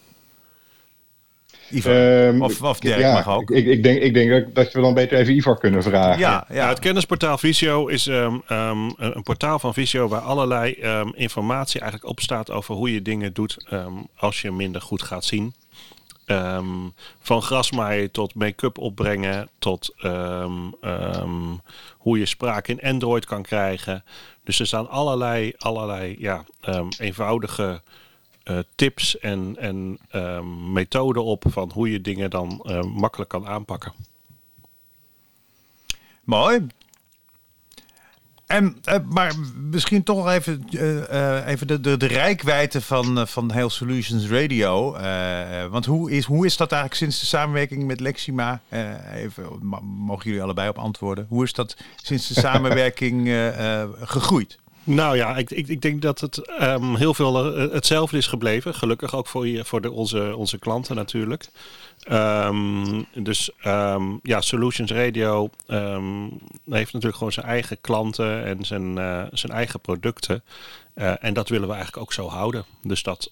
Ivan. 1.69 1.91
Ehm, 1.93 2.41
of, 2.41 2.61
of 2.61 2.79
Dirk 2.79 2.99
ja, 2.99 3.13
mag 3.13 3.27
ook. 3.29 3.51
Ik, 3.51 3.65
ik, 3.65 3.83
denk, 3.83 4.01
ik 4.01 4.13
denk 4.13 4.55
dat- 4.55 4.71
we 4.71 4.81
dan 4.81 4.93
beter 4.93 5.17
even 5.17 5.35
Ivar 5.35 5.57
kunnen 5.57 5.83
vragen. 5.83 6.19
ja, 6.19 6.45
Ja, 6.49 6.67
het 6.69 6.79
kennisportaal 6.79 7.37
Visio 7.37 7.87
is 7.87 8.07
ehm, 8.07 8.37
ehm, 8.47 8.89
een, 8.97 9.23
portaal 9.23 9.59
van 9.59 9.73
Visio 9.73 10.07
waar 10.07 10.21
allerlei 10.21 10.73
ehm, 10.73 11.09
informatie 11.15 11.79
eigenlijk 11.81 12.11
op 12.11 12.19
staat 12.19 12.51
over 12.51 12.75
hoe 12.75 12.93
je 12.93 13.01
dingen 13.01 13.33
doet 13.33 13.65
ehm, 13.69 13.93
als 14.15 14.41
je 14.41 14.51
minder 14.51 14.81
goed 14.81 15.01
gaat 15.01 15.25
zien. 15.25 15.53
Ehm, 16.25 16.65
van 17.21 17.41
grasmaaien 17.41 18.11
tot 18.11 18.35
make-up 18.35 18.77
opbrengen, 18.77 19.49
tot 19.59 19.93
ehm, 19.97 20.51
ehm, 20.81 21.31
hoe 21.97 22.19
je 22.19 22.25
spraak 22.25 22.67
in 22.67 22.81
Android 22.81 23.25
kan 23.25 23.41
krijgen. 23.41 24.03
Dus 24.43 24.59
er 24.59 24.67
staan 24.67 24.89
allerlei, 24.89 25.53
allerlei 25.57 26.15
ja, 26.19 26.43
ehm, 26.61 26.87
eenvoudige 26.97 27.81
eh, 28.43 28.59
tips 28.75 29.19
en, 29.19 29.55
en 29.59 29.97
ehm, 30.09 30.71
methoden 30.71 31.23
op 31.23 31.43
van 31.47 31.71
hoe 31.73 31.91
je 31.91 32.01
dingen 32.01 32.29
dan 32.29 32.61
ehm, 32.63 32.87
makkelijk 32.87 33.29
kan 33.29 33.47
aanpakken. 33.47 33.93
Mooi. 36.23 36.67
En, 38.47 38.77
eh, 38.83 38.99
maar 39.09 39.33
misschien 39.69 40.03
toch 40.03 40.29
even, 40.29 40.65
eh, 40.71 41.37
eh, 41.37 41.47
even 41.47 41.67
de, 41.67 41.79
de, 41.79 41.97
de 41.97 42.05
rijkwijde 42.05 42.81
van, 42.81 43.19
eh, 43.19 43.25
van 43.25 43.51
heel 43.51 43.69
Solutions 43.69 44.27
Radio. 44.27 44.95
Eh, 44.95 45.63
eh, 45.63 45.71
want 45.71 45.85
hoe 45.85 46.11
is, 46.11 46.25
hoe 46.25 46.45
is 46.45 46.57
dat 46.57 46.71
eigenlijk 46.71 47.01
sinds 47.01 47.19
de 47.19 47.25
samenwerking 47.25 47.85
met 47.85 47.99
Lexima? 47.99 48.61
Eh, 48.69 49.13
even, 49.15 49.43
mogen 49.83 50.25
jullie 50.25 50.43
allebei 50.43 50.69
op 50.69 50.77
antwoorden. 50.77 51.25
Hoe 51.29 51.43
is 51.43 51.53
dat 51.53 51.77
sinds 51.95 52.27
de 52.27 52.33
samenwerking 52.49 53.27
eh, 53.27 53.81
eh, 53.81 53.89
gegroeid? 54.01 54.59
Nou 54.83 55.15
ja, 55.15 55.37
ik, 55.37 55.51
ik, 55.51 55.67
ik 55.67 55.81
denk 55.81 56.01
dat 56.01 56.19
het 56.19 56.37
ehm, 56.37 56.95
heel 56.95 57.13
veel 57.13 57.55
eh, 57.55 57.71
hetzelfde 57.71 58.17
is 58.17 58.27
gebleven. 58.27 58.73
Gelukkig 58.75 59.15
ook 59.15 59.27
voor, 59.27 59.47
je, 59.47 59.65
voor 59.65 59.81
de, 59.81 59.91
onze, 59.91 60.35
onze 60.35 60.59
klanten 60.59 60.95
natuurlijk. 60.95 61.47
Ehm, 62.03 63.01
dus 63.13 63.49
ehm, 63.61 64.03
ja, 64.23 64.41
Solutions 64.41 64.91
Radio 64.91 65.49
heeft 66.65 66.93
natuurlijk 66.93 67.15
gewoon 67.15 67.31
zijn 67.31 67.45
eigen 67.45 67.81
klanten 67.81 68.43
en 68.45 68.65
zijn, 68.65 68.97
eh, 68.97 69.23
zijn 69.31 69.51
eigen 69.51 69.79
producten. 69.79 70.43
Eh, 70.93 71.13
en 71.19 71.33
dat 71.33 71.49
willen 71.49 71.67
we 71.67 71.73
eigenlijk 71.73 72.03
ook 72.03 72.13
zo 72.13 72.27
houden. 72.27 72.65
Dus 72.81 73.03
dat 73.03 73.31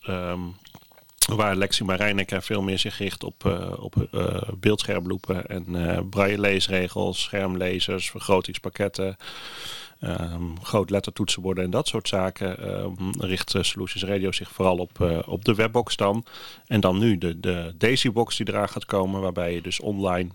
waar 1.25 1.55
Lexi 1.55 1.83
Marijnek 1.83 2.31
veel 2.39 2.61
meer 2.61 2.79
zich 2.79 2.97
richt 2.97 3.23
op, 3.23 3.45
eh, 3.45 3.83
op 3.83 3.95
eh, 4.11 4.41
beeldschermloepen 4.59 5.47
en 5.47 5.65
eh 5.75 5.99
braille 6.09 6.39
leesregels, 6.39 7.21
schermlezers, 7.21 8.09
vergrotingspakketten. 8.09 9.17
Ehm, 10.01 10.55
groot 10.61 10.89
lettertoetsenborden 10.89 11.63
en 11.63 11.69
dat 11.69 11.87
soort 11.87 12.07
zaken 12.07 12.57
ehm, 12.57 13.11
richt 13.19 13.55
eh, 13.55 13.63
Solutions 13.63 14.03
Radio 14.03 14.31
zich 14.31 14.51
vooral 14.51 14.77
op, 14.77 15.01
eh, 15.01 15.19
op 15.25 15.45
de 15.45 15.55
webbox 15.55 15.95
dan. 15.95 16.25
En 16.65 16.79
dan 16.79 16.97
nu 16.97 17.17
de, 17.17 17.39
de 17.39 17.73
Daisy-box 17.77 18.37
die 18.37 18.47
eraan 18.49 18.69
gaat 18.69 18.85
komen, 18.85 19.21
waarbij 19.21 19.53
je 19.53 19.61
dus 19.61 19.79
online 19.79 20.29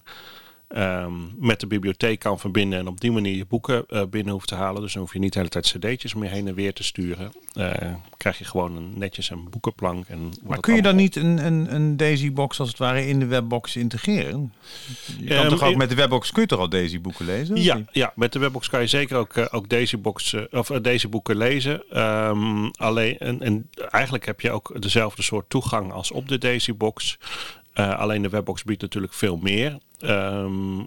ehm, 0.69 1.13
met 1.39 1.61
de 1.61 1.67
bibliotheek 1.67 2.19
kan 2.19 2.39
verbinden 2.39 2.79
en 2.79 2.87
op 2.89 3.01
die 3.01 3.13
manier 3.13 3.37
je 3.37 3.47
boeken 3.47 3.85
eh, 3.89 4.03
binnen 4.11 4.33
hoeft 4.33 4.49
te 4.49 4.55
halen. 4.55 4.83
Dus 4.83 4.93
dan 4.93 5.03
hoef 5.03 5.13
je 5.13 5.19
niet 5.19 5.33
de 5.33 5.39
hele 5.39 5.51
tijd 5.51 5.67
cd'tjes 5.67 6.15
meer 6.15 6.31
heen 6.31 6.49
en 6.49 6.55
weer 6.55 6.73
te 6.73 6.83
sturen. 6.83 7.33
Eh, 7.55 7.95
krijg 8.17 8.39
je 8.39 8.45
gewoon 8.45 8.77
een, 8.77 8.93
netjes 8.95 9.31
een 9.31 9.51
boekenplank. 9.51 10.07
En 10.09 10.33
Maar 10.45 10.61
kun 10.61 10.75
je 10.75 10.83
dan 10.83 10.97
niet 10.97 11.17
een, 11.17 11.47
een, 11.47 11.75
een 11.75 11.97
Daisy-box 11.97 12.61
als 12.61 12.69
het 12.69 12.79
ware 12.79 13.07
in 13.07 13.19
de 13.21 13.27
webbox 13.27 13.77
integreren? 13.77 14.53
Je 15.19 15.27
kan 15.29 15.37
Ehm, 15.37 15.49
toch 15.49 15.63
ook 15.63 15.71
in- 15.73 15.79
met 15.79 15.89
de 15.89 15.95
webbox 15.95 16.33
kun 16.33 16.43
je 16.43 16.49
toch 16.49 16.59
al 16.59 16.69
Daisy-boeken 16.69 17.25
lezen? 17.27 17.63
Ja, 17.63 17.81
ja, 17.93 18.13
met 18.15 18.33
de 18.33 18.39
webbox 18.39 18.69
kan 18.69 18.81
je 18.81 18.87
zeker 18.87 19.17
ook, 19.17 19.37
eh, 19.37 19.47
ook 19.51 19.69
deze, 19.69 19.99
box, 19.99 20.33
eh, 20.33 20.43
of, 20.51 20.67
deze 20.69 21.09
boeken 21.09 21.37
lezen. 21.37 21.83
Ehm, 21.91 22.69
alleen, 22.77 23.19
en, 23.19 23.41
en 23.43 23.71
eigenlijk 23.91 24.27
heb 24.27 24.41
je 24.41 24.51
ook 24.51 24.83
dezelfde 24.83 25.23
soort 25.23 25.51
toegang 25.51 25.93
als 25.93 26.11
op 26.11 26.29
de 26.29 26.39
Daisy 26.39 26.75
box. 26.75 27.19
Eh, 27.21 27.66
alleen 27.85 28.23
de 28.23 28.29
webbox 28.29 28.65
biedt 28.65 28.83
natuurlijk 28.83 29.13
veel 29.15 29.37
meer. 29.37 29.79
Ehm, 29.99 30.79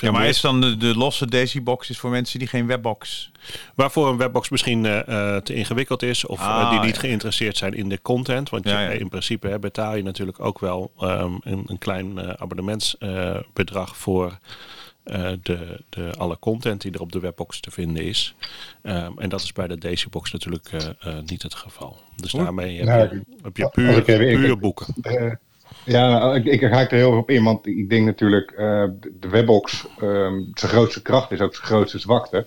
Ja, 0.00 0.10
maar 0.10 0.26
is 0.26 0.40
dan 0.40 0.60
de, 0.60 0.76
de 0.76 0.96
losse 0.96 1.26
Daisy-box 1.26 1.90
is 1.90 1.98
voor 1.98 2.10
mensen 2.10 2.38
die 2.38 2.48
geen 2.48 2.66
webbox... 2.66 3.30
Waarvoor 3.74 4.08
een 4.08 4.16
webbox 4.16 4.48
misschien 4.48 4.86
eh, 4.86 5.34
eh, 5.36 5.42
te 5.42 5.54
ingewikkeld 5.54 6.02
is. 6.02 6.26
Of 6.26 6.38
eh, 6.40 6.46
Ah, 6.46 6.70
die 6.70 6.80
niet 6.80 6.94
ja. 6.94 7.00
geïnteresseerd 7.00 7.56
zijn 7.56 7.74
in 7.74 7.88
de 7.88 8.02
content. 8.02 8.50
Want 8.50 8.64
je- 8.64 8.70
Ja, 8.70 8.80
ja. 8.80 8.88
in 8.90 9.08
principe 9.08 9.48
hè, 9.48 9.58
betaal 9.58 9.96
je 9.96 10.02
natuurlijk 10.02 10.40
ook 10.40 10.58
wel 10.58 10.92
ehm, 11.00 11.32
een, 11.40 11.62
een 11.66 11.78
klein 11.78 12.18
eh, 12.18 12.28
abonnementsbedrag 12.38 13.96
voor 13.96 14.38
eh, 15.04 15.30
de, 15.42 15.80
de, 15.88 16.10
alle 16.18 16.38
content 16.38 16.80
die 16.80 16.92
er 16.92 17.00
op 17.00 17.12
de 17.12 17.20
webbox 17.20 17.60
te 17.60 17.70
vinden 17.70 18.04
is. 18.04 18.34
Ehm, 18.82 19.12
en 19.18 19.28
dat 19.28 19.40
is 19.40 19.52
bij 19.52 19.66
de 19.66 19.78
Daisybox 19.78 20.32
natuurlijk 20.32 20.68
eh, 20.72 20.86
eh, 21.00 21.22
niet 21.24 21.42
het 21.42 21.54
geval. 21.54 21.98
Dus 22.16 22.32
daarmee 22.32 22.76
heb, 22.76 22.86
Nou, 22.86 23.00
je, 23.00 23.22
heb 23.42 23.56
je 23.56 23.62
als 23.64 23.72
puur, 23.72 24.02
puur 24.04 24.58
boeken. 24.58 24.94
Ja, 25.84 26.08
nou, 26.08 26.36
ik, 26.36 26.44
ik 26.44 26.70
haak 26.70 26.90
er 26.90 26.96
heel 26.96 27.10
erg 27.10 27.20
op 27.20 27.30
in, 27.30 27.44
want 27.44 27.66
ik 27.66 27.90
denk 27.90 28.06
natuurlijk, 28.06 28.50
eh, 28.50 28.84
de- 29.20 29.28
webbox, 29.28 29.86
ehm, 29.98 30.40
zijn 30.54 30.72
grootste 30.72 31.02
kracht 31.02 31.30
is 31.30 31.40
ook 31.40 31.54
zijn 31.54 31.66
grootste 31.66 31.98
zwakte. 31.98 32.46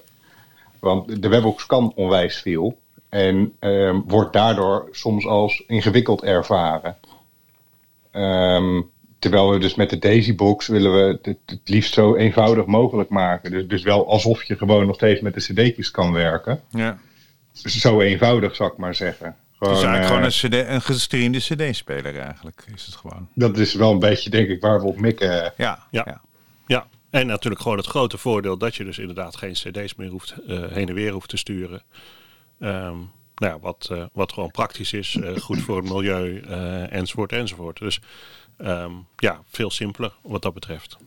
Want 0.80 1.22
de 1.22 1.28
webbox 1.28 1.66
kan 1.66 1.92
onwijs 1.96 2.38
veel 2.42 2.78
en 3.10 3.54
ehm, 3.60 4.00
wordt 4.06 4.34
daardoor 4.34 4.88
soms 4.92 5.26
als 5.26 5.64
ingewikkeld 5.68 6.24
ervaren. 6.24 6.98
Ehm, 8.12 8.82
terwijl 9.20 9.52
we 9.52 9.60
dus 9.60 9.76
met 9.76 9.90
de 9.90 9.98
Daisybox 10.00 10.68
willen 10.68 10.94
we 10.94 11.20
het, 11.22 11.38
het 11.46 11.70
liefst 11.70 11.94
zo 11.94 12.16
eenvoudig 12.16 12.66
mogelijk 12.66 13.10
maken. 13.10 13.52
Dus, 13.52 13.68
dus 13.68 13.84
wel 13.84 14.08
alsof 14.08 14.44
je 14.44 14.56
gewoon 14.58 14.86
nog 14.86 14.96
steeds 14.96 15.22
met 15.22 15.34
de 15.34 15.40
cd'tjes 15.40 15.92
kan 15.92 16.12
werken. 16.12 16.62
Ja. 16.70 16.98
Zo 17.54 18.02
eenvoudig, 18.02 18.56
zou 18.56 18.72
ik 18.72 18.78
maar 18.78 18.96
zeggen. 18.96 19.36
Het 19.70 19.78
is 19.78 19.84
eigenlijk 19.84 20.02
eh, 20.02 20.08
gewoon 20.08 20.24
een, 20.24 20.66
CD, 20.66 20.70
een 20.70 20.82
gestreamde 20.82 21.40
CD-speler 21.40 22.20
eigenlijk, 22.20 22.66
is 22.76 22.86
het 22.86 22.96
gewoon. 22.96 23.28
Dat 23.36 23.58
is 23.58 23.74
wel 23.74 23.92
een 23.92 24.00
beetje, 24.00 24.30
denk 24.30 24.50
ik, 24.50 24.62
waar 24.62 24.80
we 24.80 24.88
op 24.88 25.00
mikken. 25.00 25.30
Ja, 25.32 25.54
Ja. 25.58 25.88
ja. 25.92 26.22
Ja, 26.68 26.88
en 27.10 27.28
natuurlijk 27.28 27.62
gewoon 27.62 27.78
het 27.78 27.88
grote 27.88 28.18
voordeel 28.18 28.58
dat 28.58 28.76
je 28.76 28.84
dus 28.84 29.00
inderdaad 29.00 29.36
geen 29.36 29.54
cd's 29.54 29.96
meer 29.96 30.10
hoeft, 30.10 30.36
eh, 30.48 30.64
heen 30.72 30.88
en 30.88 30.94
weer 30.94 31.12
hoeft 31.12 31.30
te 31.30 31.38
sturen. 31.38 31.84
Ehm, 32.60 32.98
nou 33.42 33.54
ja, 33.54 33.60
wat, 33.60 33.88
eh, 33.92 34.04
wat 34.14 34.34
gewoon 34.34 34.52
praktisch 34.52 34.94
is, 34.94 35.16
eh, 35.16 35.38
goed 35.38 35.62
voor 35.62 35.78
het 35.78 35.90
milieu, 35.90 36.40
eh, 36.40 36.94
enzovoort, 36.94 37.32
enzovoort. 37.32 37.80
Dus 37.80 38.00
ehm, 38.58 38.92
ja, 39.16 39.42
veel 39.46 39.72
simpeler 39.72 40.14
wat 40.22 40.42
dat 40.42 40.54
betreft. 40.54 40.98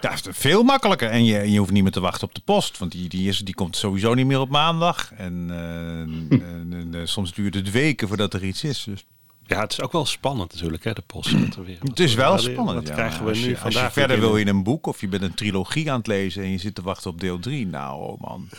Ja, 0.00 0.10
het 0.10 0.26
is 0.26 0.36
veel 0.36 0.62
makkelijker. 0.62 1.10
En 1.10 1.24
je, 1.24 1.50
je 1.50 1.58
hoeft 1.58 1.70
niet 1.70 1.82
meer 1.82 1.92
te 1.92 2.00
wachten 2.00 2.28
op 2.28 2.34
de 2.34 2.40
post. 2.44 2.78
Want 2.78 2.92
die, 2.92 3.08
die, 3.08 3.28
is, 3.28 3.38
die 3.38 3.54
komt 3.54 3.76
sowieso 3.76 4.14
niet 4.14 4.26
meer 4.26 4.40
op 4.40 4.48
maandag. 4.48 5.12
En, 5.12 5.46
eh, 5.50 5.58
en, 5.58 6.68
en, 6.72 6.88
eh, 6.94 7.00
soms 7.04 7.34
duurt 7.34 7.54
het 7.54 7.70
weken 7.70 8.08
voordat 8.08 8.34
er 8.34 8.44
iets 8.44 8.64
is. 8.64 8.84
Dus 8.84 9.06
Ja, 9.46 9.60
het 9.60 9.72
is 9.72 9.80
ook 9.80 9.92
wel 9.92 10.06
spannend 10.06 10.52
natuurlijk, 10.52 10.84
hè, 10.84 10.92
de 10.92 11.02
post. 11.06 11.40
Dat 11.40 11.56
er 11.56 11.64
weer, 11.64 11.78
het 11.82 12.00
is 12.00 12.14
wel 12.14 12.38
spannend. 12.38 12.88
Ja. 12.88 12.94
krijgen 12.94 13.22
we 13.22 13.28
als 13.28 13.38
nu 13.38 13.44
je, 13.44 13.50
als 13.50 13.60
vandaag? 13.60 13.84
je 13.84 14.00
verder 14.00 14.20
wil 14.20 14.36
in 14.36 14.48
een 14.48 14.62
boek 14.62 14.86
of 14.86 15.00
je 15.00 15.08
bent 15.08 15.22
een 15.22 15.34
trilogie 15.34 15.90
aan 15.90 15.98
het 15.98 16.06
lezen 16.06 16.42
en 16.42 16.50
je 16.50 16.58
zit 16.58 16.74
te 16.74 16.82
wachten 16.82 17.10
op 17.10 17.20
deel 17.20 17.38
3. 17.38 17.66
Nou, 17.66 18.02
oh 18.02 18.20
man. 18.20 18.48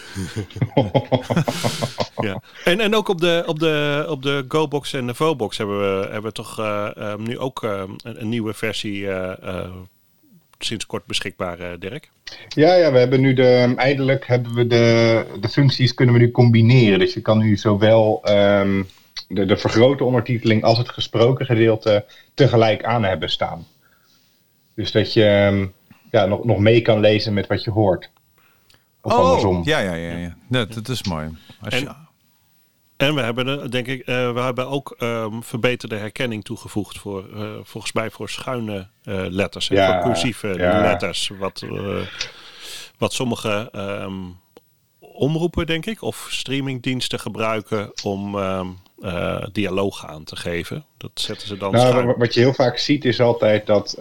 Ja. 2.22 2.42
En, 2.64 2.80
en 2.80 2.96
ook 2.96 3.08
op 3.08 3.22
de, 3.22 3.44
op 3.46 3.60
de, 3.60 4.06
op 4.10 4.22
de 4.22 4.46
GoBox 4.48 4.94
en 4.94 5.08
de 5.08 5.16
VoBox 5.16 5.58
hebben 5.58 5.80
we, 5.80 6.04
hebben 6.04 6.24
we 6.24 6.32
toch 6.32 6.60
eh, 6.60 7.12
eh, 7.12 7.20
nu 7.20 7.40
ook 7.40 7.64
eh, 7.64 7.84
een, 7.98 8.22
een 8.22 8.30
nieuwe 8.30 8.54
versie 8.54 9.08
eh, 9.08 9.60
eh, 9.64 9.72
sinds 10.64 10.86
kort 10.86 11.06
beschikbaar, 11.06 11.60
eh, 11.60 11.80
Dirk. 11.80 12.10
Ja, 12.48 12.74
ja, 12.74 12.92
we 12.92 12.98
hebben 13.00 13.22
nu 13.22 13.34
de, 13.34 13.74
eindelijk 13.76 14.28
hebben 14.28 14.54
we 14.54 14.68
de, 14.68 15.26
de 15.40 15.50
functies 15.50 15.94
kunnen 15.94 16.16
we 16.16 16.22
nu 16.22 16.32
combineren. 16.32 17.00
Dus 17.00 17.14
je 17.14 17.22
kan 17.22 17.38
nu 17.38 17.58
zowel 17.58 18.20
ehm, 18.24 18.84
de, 19.28 19.46
de 19.46 19.58
vergrote 19.58 20.04
ondertiteling 20.04 20.64
als 20.64 20.78
het 20.78 20.90
gesproken 20.90 21.46
gedeelte 21.46 22.06
tegelijk 22.34 22.84
aan 22.84 23.04
hebben 23.04 23.30
staan. 23.30 23.68
Dus 24.76 24.92
dat 24.92 25.14
je 25.14 25.26
ehm, 25.26 25.68
ja, 26.12 26.26
nog, 26.26 26.44
nog 26.44 26.58
mee 26.58 26.82
kan 26.82 27.00
lezen 27.00 27.34
met 27.34 27.48
wat 27.48 27.64
je 27.64 27.72
hoort. 27.72 28.10
Of 29.02 29.12
andersom. 29.12 29.58
Oh, 29.58 29.66
ja, 29.66 29.80
ja, 29.80 29.94
ja. 29.94 30.18
ja. 30.18 30.36
Dat, 30.48 30.74
dat 30.74 30.90
is 30.90 31.04
mooi. 31.04 31.30
Als 31.62 31.80
je, 31.80 31.92
En- 33.02 33.16
we 33.16 33.22
hebben, 33.22 33.72
denk 33.72 33.88
ik, 33.88 34.00
eh, 34.06 34.34
we 34.34 34.40
hebben 34.40 34.68
ook 34.68 34.96
ehm, 34.98 35.42
verbeterde 35.42 35.96
herkenning 35.96 36.44
toegevoegd 36.44 36.98
voor, 36.98 37.26
eh, 37.36 37.50
volgens 37.64 37.94
mij 37.94 38.10
voor 38.10 38.30
schuine 38.30 38.88
eh, 39.04 39.26
letters 39.30 39.70
en 39.70 39.76
Ja, 39.76 39.94
voor 40.02 40.12
cursieve 40.12 40.48
ja. 40.58 40.82
letters. 40.82 41.32
Wat, 41.40 41.66
wat 42.98 43.14
sommige 43.14 43.70
ehm, 43.72 44.14
omroepen, 45.00 45.66
denk 45.66 45.86
ik, 45.86 46.02
of 46.02 46.28
streamingdiensten 46.30 47.20
gebruiken 47.20 47.92
om 48.04 48.36
ehm 48.38 48.68
eh, 49.02 49.46
dialoog 49.52 50.06
aan 50.08 50.24
te 50.24 50.36
geven. 50.36 50.86
Dat 50.98 51.12
zetten 51.14 51.48
ze 51.48 51.58
dan 51.58 51.72
Nou, 51.72 51.88
schuin. 51.88 52.18
wat 52.18 52.34
je 52.34 52.40
heel 52.40 52.54
vaak 52.54 52.78
ziet 52.78 53.06
is 53.06 53.20
altijd 53.20 53.66
dat 53.66 53.96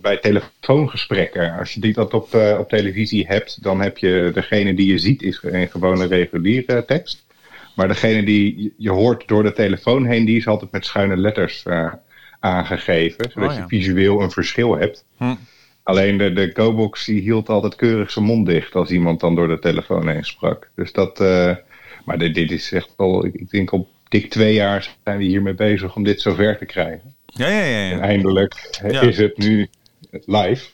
bij 0.00 0.16
telefoongesprekken, 0.20 1.58
als 1.58 1.74
je 1.74 1.80
die 1.80 1.92
dat 1.92 2.14
op, 2.14 2.34
op 2.58 2.68
televisie 2.68 3.26
hebt, 3.26 3.62
dan 3.62 3.80
heb 3.80 3.98
je 3.98 4.30
degene 4.34 4.74
die 4.74 4.86
je 4.86 4.98
ziet 4.98 5.22
is 5.22 5.38
een 5.42 5.68
gewone 5.70 6.06
reguliere 6.06 6.84
tekst. 6.84 7.24
Maar 7.74 7.88
degene 7.88 8.22
die 8.24 8.74
je- 8.76 8.90
hoort 8.90 9.28
door 9.28 9.42
de 9.42 9.52
telefoon 9.52 10.06
heen, 10.06 10.24
die 10.24 10.36
is 10.36 10.46
altijd 10.46 10.72
met 10.72 10.84
schuine 10.86 11.16
letters 11.16 11.62
eh, 11.62 11.92
aangegeven, 12.40 13.30
zodat 13.30 13.48
Oh, 13.50 13.54
ja. 13.56 13.60
je 13.60 13.66
visueel 13.68 14.22
een 14.22 14.30
verschil 14.30 14.76
hebt. 14.78 15.04
Hm. 15.16 15.34
Alleen 15.82 16.18
de, 16.18 16.32
de 16.32 16.50
GoBox 16.54 17.04
die 17.04 17.20
hield 17.20 17.48
altijd 17.48 17.76
keurig 17.76 18.10
zijn 18.10 18.24
mond 18.24 18.46
dicht 18.46 18.74
als 18.74 18.90
iemand 18.90 19.20
dan 19.20 19.34
door 19.34 19.48
de 19.48 19.58
telefoon 19.58 20.08
heen 20.08 20.24
sprak. 20.24 20.70
Dus 20.74 20.92
dat, 20.92 21.20
eh, 21.20 21.56
maar 22.04 22.18
dit, 22.18 22.34
dit 22.34 22.50
is 22.50 22.72
echt 22.72 22.92
al, 22.96 23.24
ik, 23.26 23.34
ik 23.34 23.50
denk 23.50 23.72
op 23.72 23.88
dik 24.08 24.30
twee 24.30 24.54
jaar 24.54 24.94
zijn 25.04 25.18
we 25.18 25.24
hiermee 25.24 25.54
bezig 25.54 25.96
om 25.96 26.04
dit 26.04 26.20
zover 26.20 26.58
te 26.58 26.64
krijgen. 26.64 27.14
ja, 27.26 27.48
ja, 27.48 27.64
ja. 27.64 27.90
En 27.90 28.00
eindelijk 28.00 28.80
Ja. 28.88 29.00
is 29.00 29.18
het 29.18 29.36
nu 29.38 29.68
live. 30.10 30.68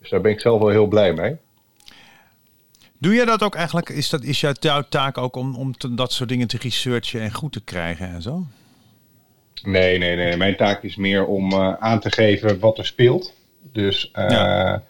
Dus 0.00 0.10
daar 0.10 0.20
ben 0.20 0.32
ik 0.32 0.40
zelf 0.40 0.60
wel 0.60 0.68
heel 0.68 0.86
blij 0.86 1.12
mee. 1.12 1.36
Doe 3.02 3.14
jij 3.14 3.24
dat 3.24 3.42
ook 3.42 3.54
eigenlijk? 3.54 3.88
Is, 3.88 4.08
dat, 4.10 4.22
is 4.22 4.40
jouw 4.40 4.82
taak 4.88 5.18
ook 5.18 5.36
om, 5.36 5.56
om 5.56 5.76
te- 5.76 5.94
dat 5.94 6.12
soort 6.12 6.28
dingen 6.28 6.46
te 6.48 6.58
researchen 6.60 7.20
en 7.20 7.32
goed 7.34 7.52
te 7.52 7.60
krijgen 7.60 8.08
en 8.08 8.22
zo? 8.22 8.44
Nee, 9.62 9.98
nee, 9.98 10.16
nee. 10.16 10.36
Mijn 10.36 10.56
taak 10.56 10.82
is 10.82 10.96
meer 10.96 11.26
om 11.26 11.52
eh, 11.52 11.72
aan 11.78 12.00
te 12.00 12.10
geven 12.12 12.58
wat 12.58 12.78
er 12.78 12.86
speelt. 12.86 13.34
Dus 13.72 14.10
eh, 14.12 14.30
Ja. 14.30 14.82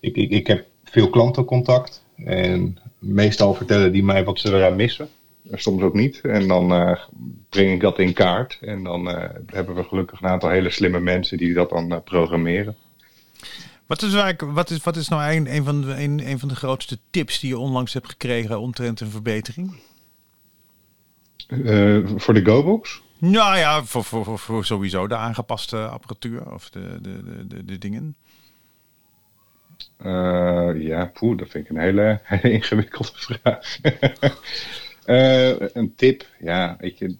ik, 0.00 0.16
ik, 0.16 0.30
ik 0.30 0.46
heb 0.46 0.66
veel 0.84 1.10
klantencontact. 1.10 2.02
En 2.24 2.78
meestal 2.98 3.54
vertellen 3.54 3.92
die 3.92 4.04
mij 4.04 4.24
wat 4.24 4.38
ze 4.38 4.48
eraan 4.54 4.76
missen. 4.76 5.08
En 5.50 5.58
soms 5.60 5.82
ook 5.82 5.94
niet. 5.94 6.20
En 6.20 6.48
dan 6.48 6.72
eh, 6.72 6.98
breng 7.48 7.72
ik 7.72 7.80
dat 7.80 7.98
in 7.98 8.12
kaart. 8.12 8.58
En 8.60 8.82
dan 8.84 9.10
eh, 9.10 9.28
hebben 9.46 9.74
we 9.74 9.84
gelukkig 9.84 10.20
een 10.20 10.28
aantal 10.28 10.50
hele 10.50 10.70
slimme 10.70 11.00
mensen 11.00 11.38
die 11.38 11.54
dat 11.54 11.70
dan 11.70 11.92
eh, 11.92 11.98
programmeren. 12.04 12.76
Wat 13.88 14.02
is, 14.02 14.14
eigenlijk, 14.14 14.54
wat 14.54 14.70
is, 14.70 14.82
wat 14.82 14.96
is 14.96 15.08
nou 15.08 15.32
een, 15.34 15.54
een, 15.54 15.64
van 15.64 15.80
de, 15.80 16.02
een, 16.02 16.28
een 16.28 16.38
van 16.38 16.48
de 16.48 16.56
grootste 16.56 16.98
tips 17.10 17.40
die 17.40 17.48
je 17.48 17.58
onlangs 17.58 17.92
hebt 17.92 18.08
gekregen 18.08 18.60
omtrent 18.60 19.00
een 19.00 19.10
verbetering? 19.10 19.80
Eh, 21.46 21.98
voor 22.16 22.34
de 22.34 22.44
GoBox? 22.44 23.02
Nou 23.18 23.56
ja, 23.58 23.84
voor, 23.84 24.04
voor, 24.04 24.24
voor, 24.24 24.38
voor 24.38 24.64
sowieso 24.64 25.06
de 25.06 25.16
aangepaste 25.16 25.88
apparatuur 25.88 26.52
of 26.52 26.70
de, 26.70 26.98
de, 27.02 27.22
de, 27.24 27.46
de, 27.46 27.64
de 27.64 27.78
dingen. 27.78 28.16
Eh, 29.96 30.70
ja, 30.74 31.04
poeh, 31.04 31.38
dat 31.38 31.48
vind 31.48 31.64
ik 31.64 31.70
een 31.70 31.82
hele, 31.82 32.20
hele 32.24 32.52
ingewikkelde 32.52 33.12
vraag. 33.14 33.76
Eh, 35.04 35.60
een 35.60 35.94
tip, 35.96 36.26
ja, 36.40 36.76
weet 36.80 36.98
je. 36.98 37.16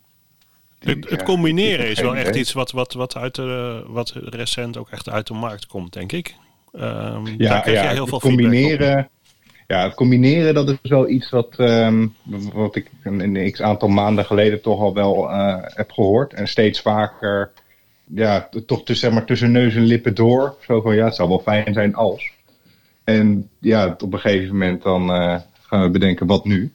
die- 0.78 0.98
Het, 1.08 1.22
combineren 1.22 1.88
is 1.88 2.00
wel 2.00 2.16
echt 2.16 2.28
idee. 2.28 2.40
iets 2.40 2.52
wat, 2.52 2.70
wat, 2.70 2.92
wat, 2.92 3.16
uit 3.16 3.34
de, 3.34 3.84
wat 3.86 4.10
recent 4.14 4.76
ook 4.76 4.90
echt 4.90 5.08
uit 5.08 5.26
de 5.26 5.34
markt 5.34 5.66
komt, 5.66 5.92
denk 5.92 6.12
ik. 6.12 6.34
Ehm, 6.72 7.24
daar 7.24 7.34
Ja, 7.38 7.60
krijg 7.60 7.76
ja 7.82 7.88
je 7.88 7.94
heel 7.94 8.06
veel 8.06 8.20
combineren. 8.20 9.08
Ja, 9.66 9.82
het 9.82 9.94
combineren, 9.94 10.54
dat 10.54 10.68
is 10.68 10.90
wel 10.90 11.08
iets 11.08 11.30
wat, 11.30 11.54
ehm, 11.56 12.06
wat 12.52 12.76
ik 12.76 12.90
een, 13.02 13.50
x 13.52 13.62
aantal 13.62 13.88
maanden 13.88 14.24
geleden 14.24 14.60
toch 14.60 14.80
al 14.80 14.94
wel 14.94 15.30
eh, 15.30 15.56
heb 15.60 15.90
gehoord. 15.90 16.32
En 16.32 16.48
steeds 16.48 16.80
vaker, 16.80 17.52
ja, 18.14 18.48
toch 18.66 18.84
tussen, 18.84 19.06
zeg 19.06 19.12
maar, 19.12 19.24
tussen 19.24 19.52
neus 19.52 19.74
en 19.74 19.82
lippen 19.82 20.14
door. 20.14 20.56
Zo 20.60 20.80
van, 20.80 20.94
ja, 20.94 21.04
het 21.04 21.14
zou 21.14 21.28
wel 21.28 21.38
fijn 21.38 21.72
zijn 21.74 21.94
als. 21.94 22.32
En 23.04 23.50
ja, 23.58 23.96
op 23.98 24.12
een 24.12 24.20
gegeven 24.20 24.52
moment 24.52 24.82
dan 24.82 25.12
eh, 25.12 25.40
gaan 25.60 25.82
we 25.82 25.90
bedenken, 25.90 26.26
wat 26.26 26.44
nu? 26.44 26.72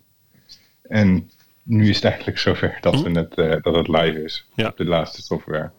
En 0.82 1.29
nu 1.63 1.89
is 1.89 1.95
het 1.95 2.06
eigenlijk 2.06 2.38
zover 2.38 2.77
dat, 2.82 3.01
we 3.01 3.12
het, 3.12 3.34
eh, 3.36 3.62
dat 3.62 3.75
het 3.75 3.88
live 3.88 4.23
is. 4.23 4.45
Ja. 4.56 4.67
Op 4.67 4.77
de 4.77 4.86
laatste 4.86 5.21
software. 5.21 5.71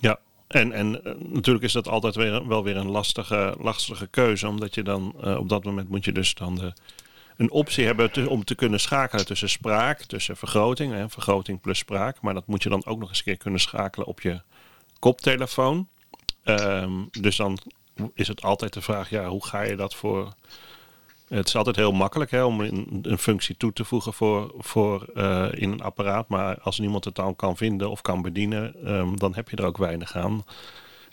Ja, 0.00 0.18
en, 0.54 0.72
en 0.72 1.04
eh, 1.04 1.12
natuurlijk 1.18 1.64
is 1.64 1.72
dat 1.72 1.88
altijd 1.88 2.14
weer, 2.14 2.46
wel 2.46 2.64
weer 2.64 2.76
een 2.76 2.90
lastige, 2.90 3.54
lastige 3.60 4.06
keuze. 4.06 4.48
Omdat 4.48 4.74
je 4.74 4.82
dan 4.82 5.14
eh, 5.22 5.36
op 5.36 5.48
dat 5.48 5.64
moment 5.64 5.88
moet 5.88 6.04
je 6.04 6.12
dus 6.12 6.34
dan 6.34 6.54
de, 6.54 6.72
een 7.36 7.50
optie 7.50 7.84
hebben 7.84 8.28
om 8.28 8.44
te 8.44 8.54
kunnen 8.54 8.80
schakelen 8.80 9.26
tussen 9.26 9.50
spraak, 9.50 10.02
tussen 10.02 10.36
vergroting, 10.36 10.92
hè, 10.92 11.08
vergroting 11.08 11.60
plus 11.60 11.78
spraak. 11.78 12.20
Maar 12.20 12.34
dat 12.34 12.46
moet 12.46 12.62
je 12.62 12.68
dan 12.68 12.84
ook 12.84 12.98
nog 12.98 13.08
eens 13.08 13.18
een 13.18 13.24
keer 13.24 13.36
kunnen 13.36 13.60
schakelen 13.60 14.06
op 14.06 14.20
je 14.20 14.40
koptelefoon. 14.98 15.88
Ehm, 16.44 16.92
dus 17.10 17.36
dan 17.36 17.58
is 18.14 18.28
het 18.28 18.42
altijd 18.42 18.72
de 18.72 18.82
vraag, 18.82 19.10
ja, 19.10 19.28
hoe 19.28 19.46
ga 19.46 19.62
je 19.62 19.76
dat 19.76 19.94
voor... 19.94 20.34
Het 21.28 21.48
is 21.48 21.56
altijd 21.56 21.76
heel 21.76 21.92
makkelijk 21.92 22.30
hè, 22.30 22.42
om 22.44 22.60
een, 22.60 22.98
een 23.02 23.18
functie 23.18 23.56
toe 23.56 23.72
te 23.72 23.84
voegen 23.84 24.12
voor, 24.12 24.54
voor, 24.58 25.06
eh, 25.14 25.46
in 25.50 25.70
een 25.72 25.82
apparaat. 25.82 26.28
Maar 26.28 26.58
als 26.60 26.78
niemand 26.78 27.04
het 27.04 27.14
dan 27.14 27.36
kan 27.36 27.56
vinden 27.56 27.90
of 27.90 28.00
kan 28.02 28.22
bedienen, 28.22 28.74
ehm, 28.84 29.16
dan 29.16 29.34
heb 29.34 29.48
je 29.48 29.56
er 29.56 29.64
ook 29.64 29.78
weinig 29.78 30.16
aan. 30.16 30.44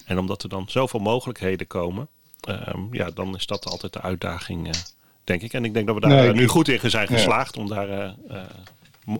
En 0.05 0.17
omdat 0.17 0.43
er 0.43 0.49
dan 0.49 0.63
zoveel 0.67 0.99
mogelijkheden 0.99 1.67
komen, 1.67 2.07
ehm, 2.41 2.79
ja, 2.91 3.09
dan 3.13 3.35
is 3.35 3.45
dat 3.45 3.65
altijd 3.65 3.93
de 3.93 4.01
uitdaging, 4.01 4.67
eh, 4.67 4.73
denk 5.23 5.41
ik. 5.41 5.53
En 5.53 5.65
ik 5.65 5.73
denk 5.73 5.85
dat 5.85 5.95
we 5.95 6.01
daar 6.01 6.09
Nee, 6.09 6.27
eh, 6.29 6.33
nu 6.35 6.47
goed 6.47 6.67
in 6.67 6.89
zijn 6.89 7.07
Ja. 7.09 7.15
geslaagd 7.15 7.57
om 7.57 7.67
daar 7.67 7.89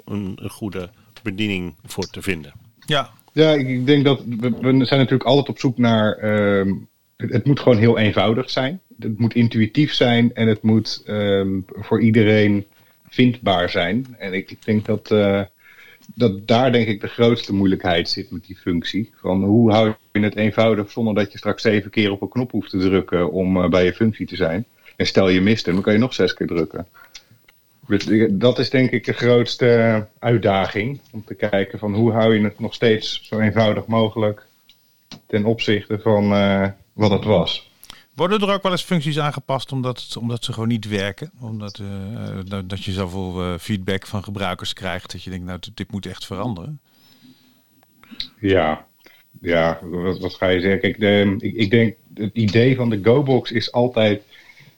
een, 0.06 0.36
een 0.40 0.50
goede 0.50 0.90
bediening 1.24 1.76
voor 1.86 2.06
te 2.06 2.22
vinden. 2.22 2.54
Ja, 2.86 3.10
Ja, 3.34 3.52
ik 3.52 3.68
ik 3.68 3.86
denk 3.86 4.06
dat 4.06 4.22
we, 4.26 4.50
we 4.50 4.86
zijn 4.86 5.00
natuurlijk 5.00 5.24
altijd 5.24 5.50
op 5.50 5.60
zoek 5.60 5.78
naar. 5.78 6.14
ehm, 6.18 6.74
het 7.18 7.46
moet 7.46 7.60
gewoon 7.60 7.78
heel 7.78 7.98
eenvoudig 7.98 8.50
zijn. 8.50 8.82
Het 9.04 9.20
moet 9.20 9.36
intuïtief 9.36 9.94
zijn 9.94 10.34
en 10.34 10.48
het 10.48 10.62
moet 10.62 11.02
ehm, 11.06 11.60
voor 11.68 12.02
iedereen 12.02 12.66
vindbaar 13.10 13.70
zijn. 13.70 14.16
En 14.20 14.34
ik, 14.34 14.52
ik 14.52 14.66
denk 14.66 14.86
dat, 14.86 15.12
eh, 15.12 15.42
dat 16.16 16.48
daar 16.48 16.72
denk 16.72 16.88
ik 16.88 17.02
de 17.02 17.08
grootste 17.08 17.54
moeilijkheid 17.54 18.10
zit 18.10 18.32
met 18.32 18.46
die 18.46 18.56
functie. 18.58 19.14
Van 19.16 19.44
hoe 19.44 19.72
hou 19.72 19.94
je 20.12 20.20
het 20.20 20.36
eenvoudig 20.36 20.92
zonder 20.92 21.14
dat 21.16 21.32
je 21.32 21.38
straks 21.38 21.62
zeven 21.62 21.92
keer 21.92 22.12
op 22.12 22.22
een 22.22 22.30
knop 22.30 22.52
hoeft 22.52 22.70
te 22.70 22.78
drukken 22.78 23.32
om 23.32 23.58
eh, 23.64 23.70
bij 23.70 23.86
je 23.86 23.94
functie 23.94 24.26
te 24.28 24.36
zijn. 24.36 24.66
En 24.96 25.06
stel 25.08 25.30
je 25.30 25.42
mist 25.42 25.66
hem, 25.66 25.74
dan 25.74 25.84
kan 25.84 25.94
je 25.94 26.00
nog 26.00 26.14
zes 26.14 26.34
keer 26.34 26.48
drukken. 26.48 26.88
Dus 27.88 28.06
ik- 28.08 28.40
dat 28.40 28.60
is 28.60 28.70
denk 28.70 28.92
ik 28.92 29.06
de 29.06 29.14
grootste 29.14 30.08
uitdaging. 30.20 31.00
Om 31.12 31.24
te 31.26 31.34
kijken 31.34 31.80
van 31.80 31.96
hoe 31.96 32.12
hou 32.12 32.36
je 32.36 32.44
het 32.44 32.60
nog 32.60 32.74
steeds 32.74 33.22
zo 33.24 33.40
eenvoudig 33.40 33.86
mogelijk 33.86 34.46
ten 35.28 35.46
opzichte 35.46 36.00
van 36.00 36.34
eh, 36.34 36.68
wat 36.94 37.12
het 37.12 37.24
was. 37.24 37.71
Worden 38.16 38.42
er 38.42 38.54
ook 38.54 38.64
wel 38.64 38.72
eens 38.72 38.84
functies 38.84 39.20
aangepast 39.20 39.72
omdat, 39.72 40.02
het- 40.02 40.18
omdat 40.18 40.44
ze 40.44 40.54
gewoon 40.54 40.68
niet 40.68 40.88
werken? 40.88 41.32
Omdat 41.42 41.80
eh, 41.80 42.40
eh, 42.40 42.64
dat, 42.66 42.84
je 42.84 42.92
zoveel 42.92 43.42
eh, 43.42 43.58
feedback 43.60 44.08
van 44.08 44.24
gebruikers 44.24 44.74
krijgt 44.74 45.12
dat 45.12 45.24
je 45.24 45.30
denkt, 45.30 45.46
nou, 45.46 45.60
dit, 45.74 45.92
moet 45.92 46.06
echt 46.06 46.26
veranderen. 46.26 46.80
Ja, 48.40 48.86
ja 49.42 49.80
wat, 49.82 50.20
wat 50.20 50.34
ga 50.34 50.48
je 50.48 50.60
zeggen? 50.60 50.80
Kijk, 50.80 51.00
de, 51.00 51.36
ik, 51.40 51.54
ik 51.56 51.70
denk 51.70 51.96
het 52.14 52.34
idee 52.34 52.76
van 52.76 52.90
de 52.90 53.00
GoBox 53.04 53.52
is 53.52 53.72
altijd 53.72 54.22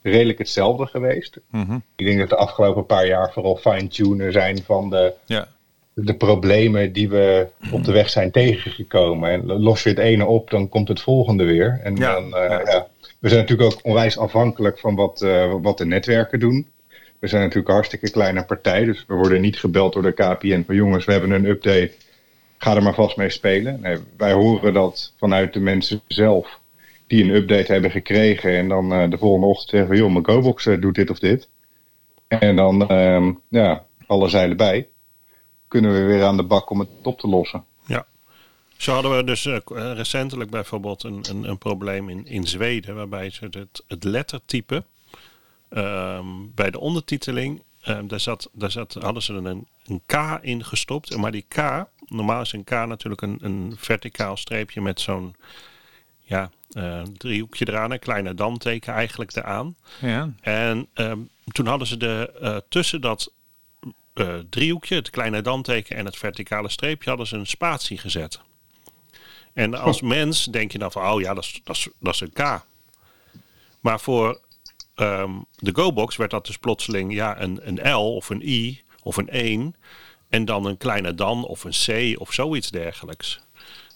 redelijk 0.02 0.38
hetzelfde 0.38 0.86
geweest. 0.86 1.38
Mhm. 1.50 1.78
Ik 1.96 2.06
denk 2.06 2.18
dat 2.18 2.28
de 2.28 2.36
afgelopen 2.36 2.86
paar 2.86 3.06
jaar 3.06 3.32
vooral 3.32 3.56
fine-tunen 3.56 4.32
zijn 4.32 4.62
van 4.62 4.90
de, 4.90 5.12
Ja, 5.26 5.48
de 5.94 6.14
problemen 6.14 6.92
die 6.92 7.08
we 7.08 7.48
op 7.72 7.84
de 7.84 7.92
weg 7.92 8.10
zijn 8.10 8.30
tegengekomen. 8.30 9.30
En 9.30 9.46
los 9.46 9.82
je 9.82 9.88
het 9.88 9.98
ene 9.98 10.26
op, 10.26 10.50
dan 10.50 10.68
komt 10.68 10.88
het 10.88 11.00
volgende 11.00 11.44
weer. 11.44 11.80
En 11.82 11.96
Ja, 11.96 12.12
dan, 12.12 12.36
eh, 12.36 12.64
ja. 12.64 12.86
We 13.18 13.28
zijn 13.28 13.40
natuurlijk 13.40 13.72
ook 13.72 13.80
onwijs 13.82 14.18
afhankelijk 14.18 14.78
van 14.78 14.94
wat, 14.94 15.22
eh, 15.22 15.54
wat 15.62 15.78
de 15.78 15.86
netwerken 15.86 16.40
doen. 16.40 16.66
We 17.18 17.26
zijn 17.26 17.42
natuurlijk 17.42 17.68
een 17.68 17.74
hartstikke 17.74 18.10
kleine 18.10 18.44
partij, 18.44 18.84
dus 18.84 19.04
we 19.06 19.14
worden 19.14 19.40
niet 19.40 19.58
gebeld 19.58 19.92
door 19.92 20.02
de 20.02 20.12
KPN 20.12 20.62
van 20.66 20.74
jongens, 20.74 21.04
we 21.04 21.12
hebben 21.12 21.30
een 21.30 21.46
update, 21.46 21.92
ga 22.58 22.76
er 22.76 22.82
maar 22.82 22.94
vast 22.94 23.16
mee 23.16 23.30
spelen. 23.30 23.80
Nee, 23.80 23.96
wij 24.16 24.32
horen 24.32 24.72
dat 24.72 25.12
vanuit 25.18 25.52
de 25.52 25.60
mensen 25.60 26.00
zelf 26.06 26.60
die 27.06 27.24
een 27.24 27.34
update 27.34 27.72
hebben 27.72 27.90
gekregen 27.90 28.56
en 28.56 28.68
dan 28.68 28.92
eh, 28.92 29.10
de 29.10 29.18
volgende 29.18 29.46
ochtend 29.46 29.70
zeggen 29.70 29.88
van 29.88 29.96
joh, 29.96 30.12
mijn 30.12 30.26
GoBox 30.26 30.68
doet 30.80 30.94
dit 30.94 31.10
of 31.10 31.18
dit. 31.18 31.48
En 32.28 32.56
dan, 32.56 32.88
ehm, 32.88 33.32
ja, 33.48 33.84
alle 34.06 34.28
zeilen 34.28 34.56
bij 34.56 34.86
kunnen 35.74 35.92
we 35.92 36.02
weer 36.02 36.24
aan 36.24 36.36
de 36.36 36.42
bak 36.42 36.70
om 36.70 36.78
het 36.78 36.88
op 37.02 37.18
te 37.20 37.28
lossen. 37.28 37.64
Ja. 37.86 38.06
Zo 38.76 38.92
hadden 38.92 39.16
we 39.16 39.24
dus 39.24 39.46
eh, 39.46 39.54
eh, 39.54 39.62
recentelijk 39.96 40.50
bijvoorbeeld 40.50 41.02
een, 41.02 41.24
een, 41.30 41.48
een 41.48 41.58
probleem 41.58 42.08
in, 42.08 42.26
in 42.26 42.46
Zweden, 42.46 42.94
waarbij 42.94 43.30
ze 43.30 43.44
het, 43.50 43.84
het 43.88 44.04
lettertype 44.04 44.84
ehm, 45.68 46.26
bij 46.54 46.70
de 46.70 46.78
ondertiteling, 46.78 47.62
ehm, 47.82 48.06
daar, 48.06 48.20
zat, 48.20 48.50
daar 48.52 48.70
zat, 48.70 48.94
hadden 49.00 49.22
ze 49.22 49.34
er 49.34 49.46
een, 49.46 49.66
een 49.86 50.02
K 50.06 50.38
in 50.40 50.64
gestopt. 50.64 51.16
Maar 51.16 51.32
die 51.32 51.44
K, 51.48 51.86
normaal 52.06 52.40
is 52.40 52.52
een 52.52 52.64
K 52.64 52.70
natuurlijk 52.70 53.22
een, 53.22 53.38
een 53.40 53.74
verticaal 53.76 54.36
streepje 54.36 54.80
met 54.80 55.00
zo'n 55.00 55.34
ja, 56.20 56.50
eh, 56.70 57.02
driehoekje 57.16 57.68
eraan, 57.68 57.90
een 57.90 57.98
kleine 57.98 58.34
damteken 58.34 58.92
eigenlijk 58.92 59.36
eraan. 59.36 59.76
ja. 60.00 60.32
En 60.40 60.88
ehm, 60.92 61.18
toen 61.52 61.66
hadden 61.66 61.86
ze 61.86 61.96
de, 61.96 62.32
eh, 62.40 62.56
tussen 62.68 63.00
dat 63.00 63.32
eh, 64.14 64.34
driehoekje, 64.50 64.94
het 64.94 65.10
kleine 65.10 65.42
damteken 65.42 65.96
en 65.96 66.04
het 66.04 66.16
verticale 66.16 66.68
streepje, 66.68 67.08
hadden 67.08 67.26
ze 67.26 67.36
een 67.36 67.46
spatie 67.46 67.98
gezet. 67.98 68.40
En 69.52 69.74
als 69.74 70.00
mens 70.00 70.44
denk 70.44 70.72
je 70.72 70.78
dan 70.78 70.92
van, 70.92 71.12
oh 71.12 71.20
ja, 71.20 71.34
dat 71.34 71.44
is, 71.44 71.60
dat 71.64 71.76
is, 71.76 71.88
dat 71.98 72.14
is 72.14 72.20
een 72.20 72.32
K. 72.32 72.64
Maar 73.80 74.00
voor 74.00 74.40
ehm, 74.94 75.30
de 75.56 75.70
GoBox 75.74 76.16
werd 76.16 76.30
dat 76.30 76.46
dus 76.46 76.56
plotseling 76.58 77.14
ja, 77.14 77.40
een, 77.40 77.60
een 77.68 77.92
L 77.92 78.14
of 78.16 78.28
een 78.30 78.42
I 78.48 78.82
of 79.02 79.16
een 79.16 79.28
1. 79.28 79.74
En 80.28 80.44
dan 80.44 80.64
een 80.66 80.76
kleine 80.76 81.14
dan 81.14 81.44
of 81.46 81.64
een 81.64 82.14
C 82.14 82.20
of 82.20 82.32
zoiets 82.32 82.70
dergelijks. 82.70 83.40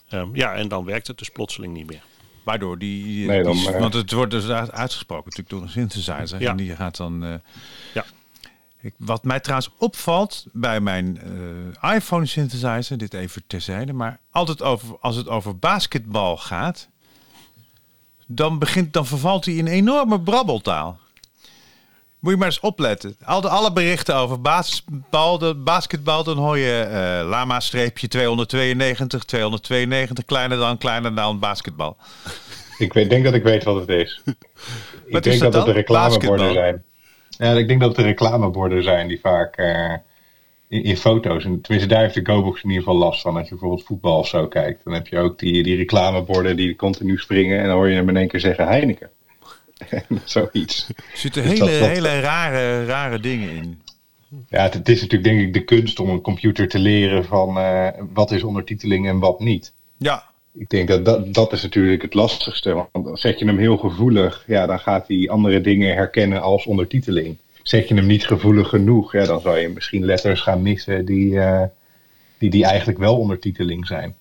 Ehm, 0.08 0.28
ja, 0.36 0.54
en 0.54 0.68
dan 0.68 0.84
werkt 0.84 1.06
het 1.06 1.18
dus 1.18 1.28
plotseling 1.28 1.72
niet 1.74 1.86
meer. 1.86 2.02
Waardoor 2.44 2.78
die, 2.78 3.26
Nee, 3.26 3.42
dan, 3.42 3.52
die- 3.52 3.72
eh, 3.72 3.80
want 3.80 3.94
het 3.94 4.12
wordt 4.12 4.30
dus 4.30 4.48
uit- 4.48 4.72
uitgesproken 4.72 5.24
natuurlijk 5.24 5.50
door 5.50 5.62
een 5.62 5.68
synthesizer. 5.90 6.40
Ja. 6.40 6.50
En 6.50 6.56
die 6.56 6.76
gaat 6.76 6.96
dan... 6.96 7.24
eh, 7.24 7.34
Ja. 7.94 8.04
Ik, 8.80 8.94
wat 8.96 9.24
mij 9.24 9.40
trouwens 9.40 9.70
opvalt 9.78 10.46
bij 10.52 10.80
mijn 10.80 11.20
eh, 11.82 11.94
iPhone 11.94 12.26
synthesizer, 12.26 12.98
dit 12.98 13.14
even 13.14 13.42
terzijde, 13.46 13.92
maar 13.92 14.18
altijd 14.30 14.62
over, 14.62 14.96
als 15.00 15.16
het 15.16 15.28
over 15.28 15.58
basketbal 15.58 16.36
gaat, 16.36 16.88
dan, 18.26 18.58
begint, 18.58 18.92
dan 18.92 19.06
vervalt 19.06 19.44
hij 19.44 19.54
in 19.54 19.66
enorme 19.66 20.20
brabbeltaal. 20.20 20.98
Moet 22.18 22.32
je 22.32 22.38
maar 22.38 22.48
eens 22.48 22.60
opletten. 22.60 23.16
Al 23.24 23.40
de, 23.40 23.48
alle 23.48 23.72
berichten 23.72 24.14
over 24.14 24.40
basketbal, 24.40 25.38
de, 25.38 25.54
basketbal 25.54 26.24
dan 26.24 26.36
hoor 26.36 26.58
je 26.58 26.80
eh, 26.80 27.28
lama-streepje 27.28 28.08
292, 28.08 29.24
292, 29.24 30.24
kleiner 30.24 30.58
dan, 30.58 30.78
kleiner 30.78 31.14
dan 31.14 31.38
basketbal. 31.38 31.96
Ik 32.78 32.92
weet, 32.92 33.10
denk 33.10 33.24
dat 33.24 33.34
ik 33.34 33.42
weet 33.42 33.64
wat 33.64 33.80
het 33.80 33.88
is. 33.88 34.22
ik 35.06 35.12
denk 35.12 35.24
is 35.24 35.38
dat 35.38 35.52
dat 35.52 35.66
het 35.66 35.74
de 35.74 35.80
reclameborden 35.80 36.52
zijn. 36.52 36.84
Ja, 37.38 37.52
ik 37.52 37.68
denk 37.68 37.80
dat 37.80 37.88
het 37.88 37.98
de 37.98 38.02
reclameborden 38.04 38.82
zijn 38.82 39.08
die 39.08 39.20
vaak 39.20 39.56
eh, 39.56 39.92
in, 40.68 40.82
in 40.84 40.96
foto's. 40.96 41.44
En 41.44 41.60
tenminste, 41.60 41.92
daar 41.94 42.02
heeft 42.02 42.14
de 42.14 42.32
GoBox 42.32 42.62
in 42.62 42.68
ieder 42.68 42.84
geval 42.84 42.98
last 42.98 43.20
van. 43.20 43.34
Als 43.36 43.42
je 43.44 43.50
bijvoorbeeld 43.50 43.86
voetbal 43.86 44.18
of 44.18 44.28
zo 44.28 44.46
kijkt, 44.48 44.84
dan 44.84 44.92
heb 44.94 45.06
je 45.06 45.18
ook 45.18 45.38
die, 45.38 45.62
die 45.62 45.76
reclameborden 45.76 46.56
die 46.56 46.76
continu 46.76 47.16
springen. 47.18 47.58
En 47.58 47.66
dan 47.66 47.76
hoor 47.76 47.88
je 47.88 47.94
hem 47.94 48.08
in 48.08 48.16
één 48.16 48.28
keer 48.28 48.40
zeggen 48.40 48.66
Heineken. 48.66 49.10
Zoiets. 50.24 50.88
Er 50.88 50.94
zitten 51.14 51.42
Dus 51.42 51.52
hele, 51.58 51.78
dat- 51.78 51.88
hele 51.88 52.20
rare, 52.20 52.84
rare 52.84 53.20
dingen 53.20 53.50
in. 53.50 53.80
Ja, 54.48 54.62
het, 54.62 54.74
het 54.74 54.88
is 54.88 55.00
natuurlijk 55.00 55.30
denk 55.30 55.40
ik 55.46 55.52
de 55.52 55.64
kunst 55.64 56.00
om 56.00 56.08
een 56.10 56.20
computer 56.20 56.68
te 56.68 56.78
leren 56.78 57.24
van 57.24 57.58
eh, 57.58 57.88
wat 58.12 58.30
is 58.30 58.42
ondertiteling 58.42 59.08
en 59.08 59.18
wat 59.18 59.40
niet. 59.40 59.72
Ja, 59.96 60.27
Ik 60.58 60.68
denk 60.68 60.88
dat, 60.88 61.04
dat 61.04 61.34
dat 61.34 61.52
is 61.52 61.62
natuurlijk 61.62 62.02
het 62.02 62.14
lastigste. 62.14 62.86
Want 62.92 63.20
zet 63.20 63.38
je 63.38 63.44
hem 63.44 63.58
heel 63.58 63.76
gevoelig, 63.76 64.44
ja, 64.46 64.66
dan 64.66 64.78
gaat 64.78 65.08
hij 65.08 65.28
andere 65.28 65.60
dingen 65.60 65.94
herkennen 65.94 66.40
als 66.40 66.66
ondertiteling. 66.66 67.36
Zet 67.62 67.88
je 67.88 67.94
hem 67.94 68.06
niet 68.06 68.26
gevoelig 68.26 68.68
genoeg, 68.68 69.12
ja, 69.12 69.24
dan 69.24 69.40
zou 69.40 69.58
je 69.58 69.68
misschien 69.68 70.04
letters 70.04 70.40
gaan 70.40 70.62
missen 70.62 71.04
die, 71.04 71.40
eh, 71.40 71.62
die, 72.38 72.50
die 72.50 72.64
eigenlijk 72.64 72.98
wel 72.98 73.18
ondertiteling 73.18 73.86
zijn. 73.86 74.14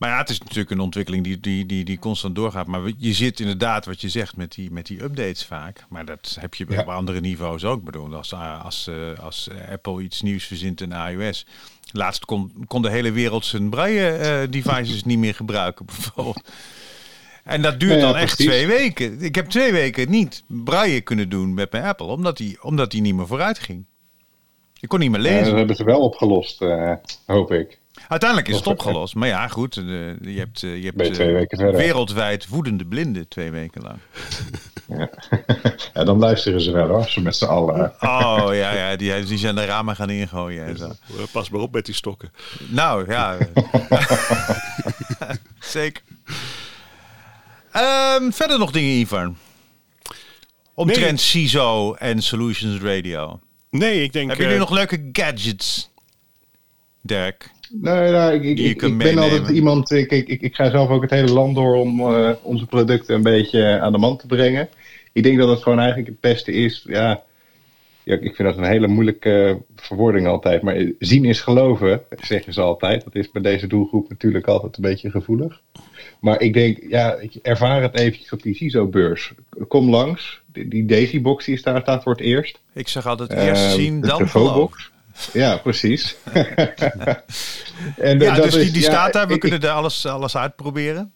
Maar 0.00 0.10
ja, 0.10 0.18
het 0.18 0.28
is 0.30 0.38
natuurlijk 0.40 0.70
een 0.70 0.80
ontwikkeling 0.80 1.24
die, 1.24 1.40
die, 1.40 1.66
die, 1.66 1.84
die 1.84 1.98
constant 1.98 2.34
doorgaat. 2.34 2.66
Maar 2.66 2.80
je 2.96 3.12
zit 3.12 3.40
inderdaad, 3.40 3.84
wat 3.86 4.00
je 4.00 4.08
zegt, 4.08 4.36
met 4.36 4.52
die, 4.52 4.70
met 4.70 4.86
die 4.86 5.02
updates 5.02 5.44
vaak. 5.44 5.84
Maar 5.88 6.04
dat 6.04 6.36
heb 6.40 6.54
je 6.54 6.66
Ja. 6.68 6.80
op 6.80 6.88
andere 6.88 7.20
niveaus 7.20 7.64
ook. 7.64 7.78
Ik 7.78 7.84
bedoel, 7.84 8.14
als, 8.14 8.34
als, 8.62 8.86
eh, 8.86 9.18
als 9.18 9.48
Apple 9.72 10.02
iets 10.02 10.22
nieuws 10.22 10.44
verzint 10.44 10.80
in 10.80 10.92
iOS. 10.92 11.46
Laatst 11.92 12.24
kon, 12.24 12.52
kon 12.66 12.82
de 12.82 12.90
hele 12.90 13.12
wereld 13.12 13.44
zijn 13.44 13.70
braille-devices 13.70 15.04
niet 15.04 15.18
meer 15.18 15.34
gebruiken, 15.34 15.86
bijvoorbeeld. 15.86 16.50
En 17.44 17.62
dat 17.62 17.80
duurt 17.80 17.94
Ja, 17.94 18.00
dan 18.00 18.16
echt 18.16 18.34
precies. 18.36 18.46
twee 18.46 18.66
weken. 18.66 19.20
Ik 19.22 19.34
heb 19.34 19.46
twee 19.48 19.72
weken 19.72 20.10
niet 20.10 20.42
braille 20.46 21.00
kunnen 21.00 21.28
doen 21.28 21.54
met 21.54 21.72
mijn 21.72 21.84
Apple, 21.84 22.06
omdat 22.06 22.36
die, 22.36 22.62
omdat 22.62 22.90
die 22.90 23.00
niet 23.00 23.14
meer 23.14 23.26
vooruit 23.26 23.58
ging. 23.58 23.84
Ik 24.80 24.88
kon 24.88 24.98
niet 24.98 25.10
meer 25.10 25.20
Ja, 25.20 25.26
dat 25.30 25.38
lezen. 25.40 25.56
hebben 25.56 25.76
ze 25.76 25.84
wel 25.84 26.00
opgelost, 26.00 26.62
eh, 26.62 26.92
hoop 27.26 27.52
ik. 27.52 27.79
Uiteindelijk 28.10 28.48
is 28.48 28.56
het 28.56 28.66
opgelost. 28.66 29.14
Maar 29.14 29.28
ja, 29.28 29.48
goed. 29.48 29.76
eh, 29.76 29.84
je 30.20 30.38
hebt, 30.38 30.62
eh, 30.62 30.82
je 30.82 30.92
hebt 30.94 31.18
eh, 31.18 31.32
weken 31.32 31.58
verder. 31.58 31.80
wereldwijd 31.80 32.48
woedende 32.48 32.86
blinden 32.86 33.28
twee 33.28 33.50
weken 33.50 33.82
lang. 33.82 33.98
Ja, 35.94 36.04
dan 36.04 36.18
luisteren 36.18 36.60
ze 36.60 36.70
wel 36.70 36.88
hoor, 36.88 37.08
ze 37.08 37.20
met 37.20 37.36
z'n 37.36 37.44
allen. 37.44 37.92
Oh 38.00 38.48
ja, 38.52 38.72
ja 38.72 38.96
die, 38.96 39.24
die 39.24 39.38
zijn 39.38 39.54
de 39.54 39.64
ramen 39.64 39.96
gaan 39.96 40.10
ingooien 40.10 40.64
en 40.66 40.76
zo. 40.76 40.92
Pas 41.32 41.50
maar 41.50 41.60
op 41.60 41.72
met 41.72 41.86
die 41.86 41.94
stokken. 41.94 42.32
Nou 42.68 43.10
ja, 43.10 43.36
zeker. 45.60 46.02
Ehm, 47.72 48.30
verder 48.30 48.58
nog 48.58 48.70
dingen, 48.70 48.98
Ivan? 48.98 49.36
Omtrent 50.74 51.20
CISO 51.20 51.94
en 51.94 52.22
Solutions 52.22 52.80
Radio. 52.82 53.40
Nee, 53.70 54.02
ik 54.02 54.12
denk... 54.12 54.26
Hebben 54.28 54.46
jullie 54.46 54.60
eh, 54.60 54.68
nog 54.68 54.78
leuke 54.78 55.08
gadgets, 55.12 55.90
Dirk? 57.00 57.50
Nee, 57.72 58.10
nou, 58.10 58.34
ik, 58.34 58.80
ben 58.80 58.96
meenemen. 58.96 59.22
altijd 59.22 59.48
iemand. 59.48 59.90
Ik, 59.90 60.10
ik, 60.10 60.28
ik, 60.28 60.40
ik 60.40 60.54
ga 60.54 60.70
zelf 60.70 60.88
ook 60.88 61.02
het 61.02 61.10
hele 61.10 61.32
land 61.32 61.54
door 61.54 61.74
om 61.74 62.00
eh, 62.00 62.30
onze 62.42 62.66
producten 62.66 63.14
een 63.14 63.22
beetje 63.22 63.80
aan 63.80 63.92
de 63.92 63.98
man 63.98 64.16
te 64.16 64.26
brengen. 64.26 64.68
Ik 65.12 65.22
denk 65.22 65.38
dat 65.38 65.48
het 65.48 65.62
gewoon 65.62 65.78
eigenlijk 65.78 66.08
het 66.08 66.20
beste 66.20 66.52
is. 66.52 66.84
Ja, 66.88 67.22
ja, 68.02 68.14
ik 68.14 68.34
vind 68.34 68.48
dat 68.48 68.56
een 68.56 68.64
hele 68.70 68.86
moeilijke 68.86 69.62
verwoording 69.76 70.26
altijd. 70.26 70.62
Maar 70.62 70.92
zien 70.98 71.24
is 71.24 71.40
geloven, 71.40 72.02
zeggen 72.20 72.52
ze 72.52 72.60
altijd. 72.60 73.04
Dat 73.04 73.14
is 73.14 73.30
bij 73.30 73.42
deze 73.42 73.66
doelgroep 73.66 74.08
natuurlijk 74.08 74.46
altijd 74.46 74.76
een 74.76 74.82
beetje 74.82 75.10
gevoelig. 75.10 75.60
Maar 76.20 76.40
ik 76.40 76.52
denk, 76.52 76.78
ja, 76.88 77.18
ervaar 77.42 77.82
het 77.82 77.98
eventjes 77.98 78.32
op 78.32 78.42
die 78.42 78.54
CISO-beurs. 78.54 79.32
Kom 79.68 79.90
langs. 79.90 80.40
Die, 80.46 80.68
die 80.68 80.84
Daisy-box 80.84 81.44
die 81.44 81.56
staat, 81.56 81.82
staat 81.82 82.02
voor 82.02 82.12
het 82.12 82.20
eerst. 82.20 82.60
Ik 82.74 82.88
zeg 82.88 83.06
altijd 83.06 83.32
eerst 83.32 83.64
Ehm, 83.64 83.74
zien, 83.74 84.00
de 84.00 84.06
dan 84.06 84.28
geloven. 84.28 84.90
Ja, 85.32 85.56
precies. 85.56 86.16
en 87.96 88.18
Ja, 88.18 88.34
dat 88.34 88.44
dus 88.44 88.54
is- 88.54 88.62
die, 88.62 88.72
die 88.72 88.82
ja, 88.82 88.88
staat 88.90 89.12
daar. 89.12 89.26
We 89.28 89.34
ik- 89.34 89.40
kunnen 89.40 89.60
er 89.62 89.68
alles, 89.70 90.06
alles 90.06 90.36
uitproberen. 90.36 91.12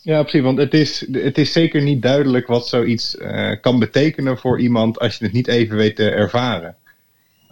Ja, 0.00 0.22
precies. 0.22 0.40
Want 0.42 0.58
het 0.58 0.74
is, 0.74 1.06
het 1.12 1.38
is 1.38 1.52
zeker 1.52 1.82
niet 1.82 2.02
duidelijk 2.02 2.46
wat 2.46 2.68
zoiets 2.68 3.16
eh, 3.16 3.60
kan 3.60 3.78
betekenen 3.78 4.38
voor 4.38 4.60
iemand 4.60 4.98
als 4.98 5.16
je 5.18 5.24
het 5.24 5.32
niet 5.32 5.48
even 5.48 5.76
weet 5.76 5.96
te 5.96 6.10
ervaren. 6.10 6.76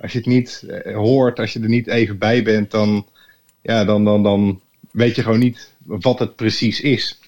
Als 0.00 0.12
je 0.12 0.18
het 0.18 0.26
niet 0.26 0.64
eh, 0.68 0.94
hoort, 0.96 1.38
als 1.38 1.52
je 1.52 1.60
er 1.60 1.68
niet 1.68 1.86
even 1.86 2.18
bij 2.18 2.42
bent, 2.42 2.70
dan, 2.70 3.06
ja, 3.62 3.84
dan, 3.84 4.04
dan, 4.04 4.22
dan 4.22 4.60
weet 4.92 5.14
je 5.16 5.22
gewoon 5.22 5.38
niet 5.38 5.72
wat 5.84 6.18
het 6.18 6.36
precies 6.36 6.80
is. 6.80 7.18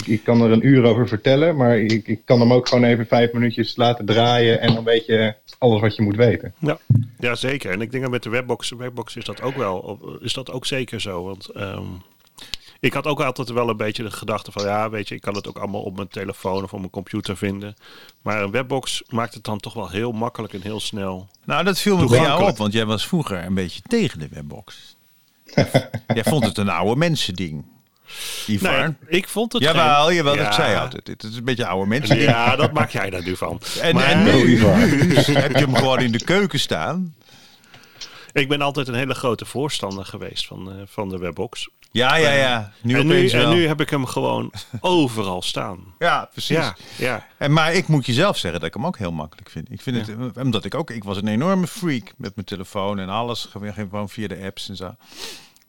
Ik, 0.00 0.06
ik 0.06 0.24
kan 0.24 0.42
er 0.42 0.50
een 0.50 0.66
uur 0.66 0.84
over 0.84 1.08
vertellen, 1.08 1.56
maar 1.56 1.78
ik, 1.78 2.08
ik 2.08 2.20
kan 2.24 2.40
hem 2.40 2.52
ook 2.52 2.68
gewoon 2.68 2.84
even 2.84 3.06
vijf 3.06 3.32
minuutjes 3.32 3.76
laten 3.76 4.04
draaien 4.04 4.60
en 4.60 4.74
dan 4.74 4.84
weet 4.84 5.06
je 5.06 5.34
alles 5.58 5.80
wat 5.80 5.96
je 5.96 6.02
moet 6.02 6.16
weten. 6.16 6.54
Ja, 6.58 6.78
ja, 7.18 7.34
zeker. 7.34 7.70
En 7.70 7.80
ik 7.80 7.90
denk 7.90 8.02
dat 8.02 8.12
met 8.12 8.22
de 8.22 8.30
webbox, 8.30 8.70
webbox 8.70 9.16
is 9.16 9.24
dat 9.24 9.42
ook 9.42 9.56
wel, 9.56 10.00
is 10.20 10.32
dat 10.32 10.50
ook 10.50 10.66
zeker 10.66 11.00
zo. 11.00 11.24
Want 11.24 11.48
ehm, 11.48 11.86
ik 12.80 12.92
had 12.92 13.06
ook 13.06 13.20
altijd 13.20 13.50
wel 13.50 13.68
een 13.68 13.76
beetje 13.76 14.02
de 14.02 14.10
gedachte 14.10 14.52
van, 14.52 14.64
ja, 14.64 14.90
weet 14.90 15.08
je, 15.08 15.14
ik 15.14 15.20
kan 15.20 15.34
het 15.34 15.48
ook 15.48 15.58
allemaal 15.58 15.82
op 15.82 15.96
mijn 15.96 16.08
telefoon 16.08 16.62
of 16.62 16.72
op 16.72 16.78
mijn 16.78 16.90
computer 16.90 17.36
vinden. 17.36 17.76
Maar 18.22 18.42
een 18.42 18.50
webbox 18.50 19.02
maakt 19.08 19.34
het 19.34 19.44
dan 19.44 19.58
toch 19.58 19.74
wel 19.74 19.88
heel 19.88 20.12
makkelijk 20.12 20.52
en 20.52 20.62
heel 20.62 20.80
snel. 20.80 21.28
Nou, 21.44 21.64
dat 21.64 21.78
viel 21.78 21.96
me 21.96 22.06
bij 22.06 22.20
jou 22.20 22.48
op, 22.48 22.56
want 22.56 22.72
jij 22.72 22.86
was 22.86 23.06
vroeger 23.06 23.44
een 23.44 23.54
beetje 23.54 23.80
tegen 23.86 24.18
de 24.18 24.28
webbox. 24.30 24.96
jij 26.14 26.24
vond 26.24 26.44
het 26.44 26.58
een 26.58 26.68
oude 26.68 26.96
mensending. 26.96 27.64
Ivar. 28.46 28.78
Nee, 28.80 28.94
ik 29.08 29.28
vond 29.28 29.52
het 29.52 29.62
Jawel, 29.62 30.06
geen- 30.06 30.14
jawel, 30.14 30.34
Ja. 30.34 30.44
dat 30.44 30.54
zei 30.54 30.76
altijd. 30.76 31.06
Het 31.06 31.22
is 31.22 31.36
een 31.36 31.44
beetje 31.44 31.66
oude 31.66 31.88
mensen. 31.88 32.18
Ja, 32.18 32.56
dat 32.56 32.72
maak 32.72 32.90
jij 32.90 33.10
daar 33.10 33.22
nu 33.22 33.36
van. 33.36 33.60
En, 33.80 33.94
Maar- 33.94 34.04
en 34.04 34.22
nu, 34.24 34.32
Oh, 34.32 34.48
Ivar. 34.48 34.78
nu 34.78 35.14
heb 35.16 35.50
je 35.52 35.58
hem 35.64 35.74
gewoon 35.74 36.00
in 36.00 36.12
de 36.12 36.24
keuken 36.24 36.60
staan. 36.60 37.14
Ik 38.32 38.48
ben 38.48 38.60
altijd 38.62 38.88
een 38.88 38.94
hele 38.94 39.14
grote 39.14 39.44
voorstander 39.44 40.04
geweest 40.04 40.46
van, 40.46 40.70
eh, 40.72 40.76
van 40.86 41.08
de 41.08 41.18
webbox. 41.18 41.68
Ja, 41.92 42.16
ja, 42.16 42.32
ja. 42.32 42.72
Nu 42.82 42.98
en, 42.98 43.06
nu, 43.06 43.28
en 43.28 43.48
nu 43.50 43.66
heb 43.66 43.80
ik 43.80 43.90
hem 43.90 44.06
gewoon 44.06 44.52
overal 44.80 45.42
staan. 45.42 45.78
Ja, 45.98 46.28
precies. 46.32 46.56
Ja, 46.56 46.76
ja. 46.96 47.26
En, 47.38 47.52
maar 47.52 47.72
ik 47.74 47.88
moet 47.88 48.06
je 48.06 48.12
zelf 48.12 48.38
zeggen 48.38 48.60
dat 48.60 48.68
ik 48.68 48.74
hem 48.74 48.86
ook 48.86 48.98
heel 48.98 49.12
makkelijk 49.12 49.50
vind. 49.50 49.70
Ik 49.70 49.80
vind 49.80 50.06
het, 50.06 50.36
omdat 50.36 50.64
ik 50.64 50.74
ook, 50.74 50.90
ik 50.90 51.04
was 51.04 51.16
een 51.16 51.28
enorme 51.28 51.66
freak 51.66 52.12
met 52.16 52.34
mijn 52.34 52.46
telefoon 52.46 52.98
en 52.98 53.08
alles, 53.08 53.48
gewoon 53.52 54.08
via 54.08 54.28
de 54.28 54.42
apps 54.44 54.68
en 54.68 54.76
zo. 54.76 54.94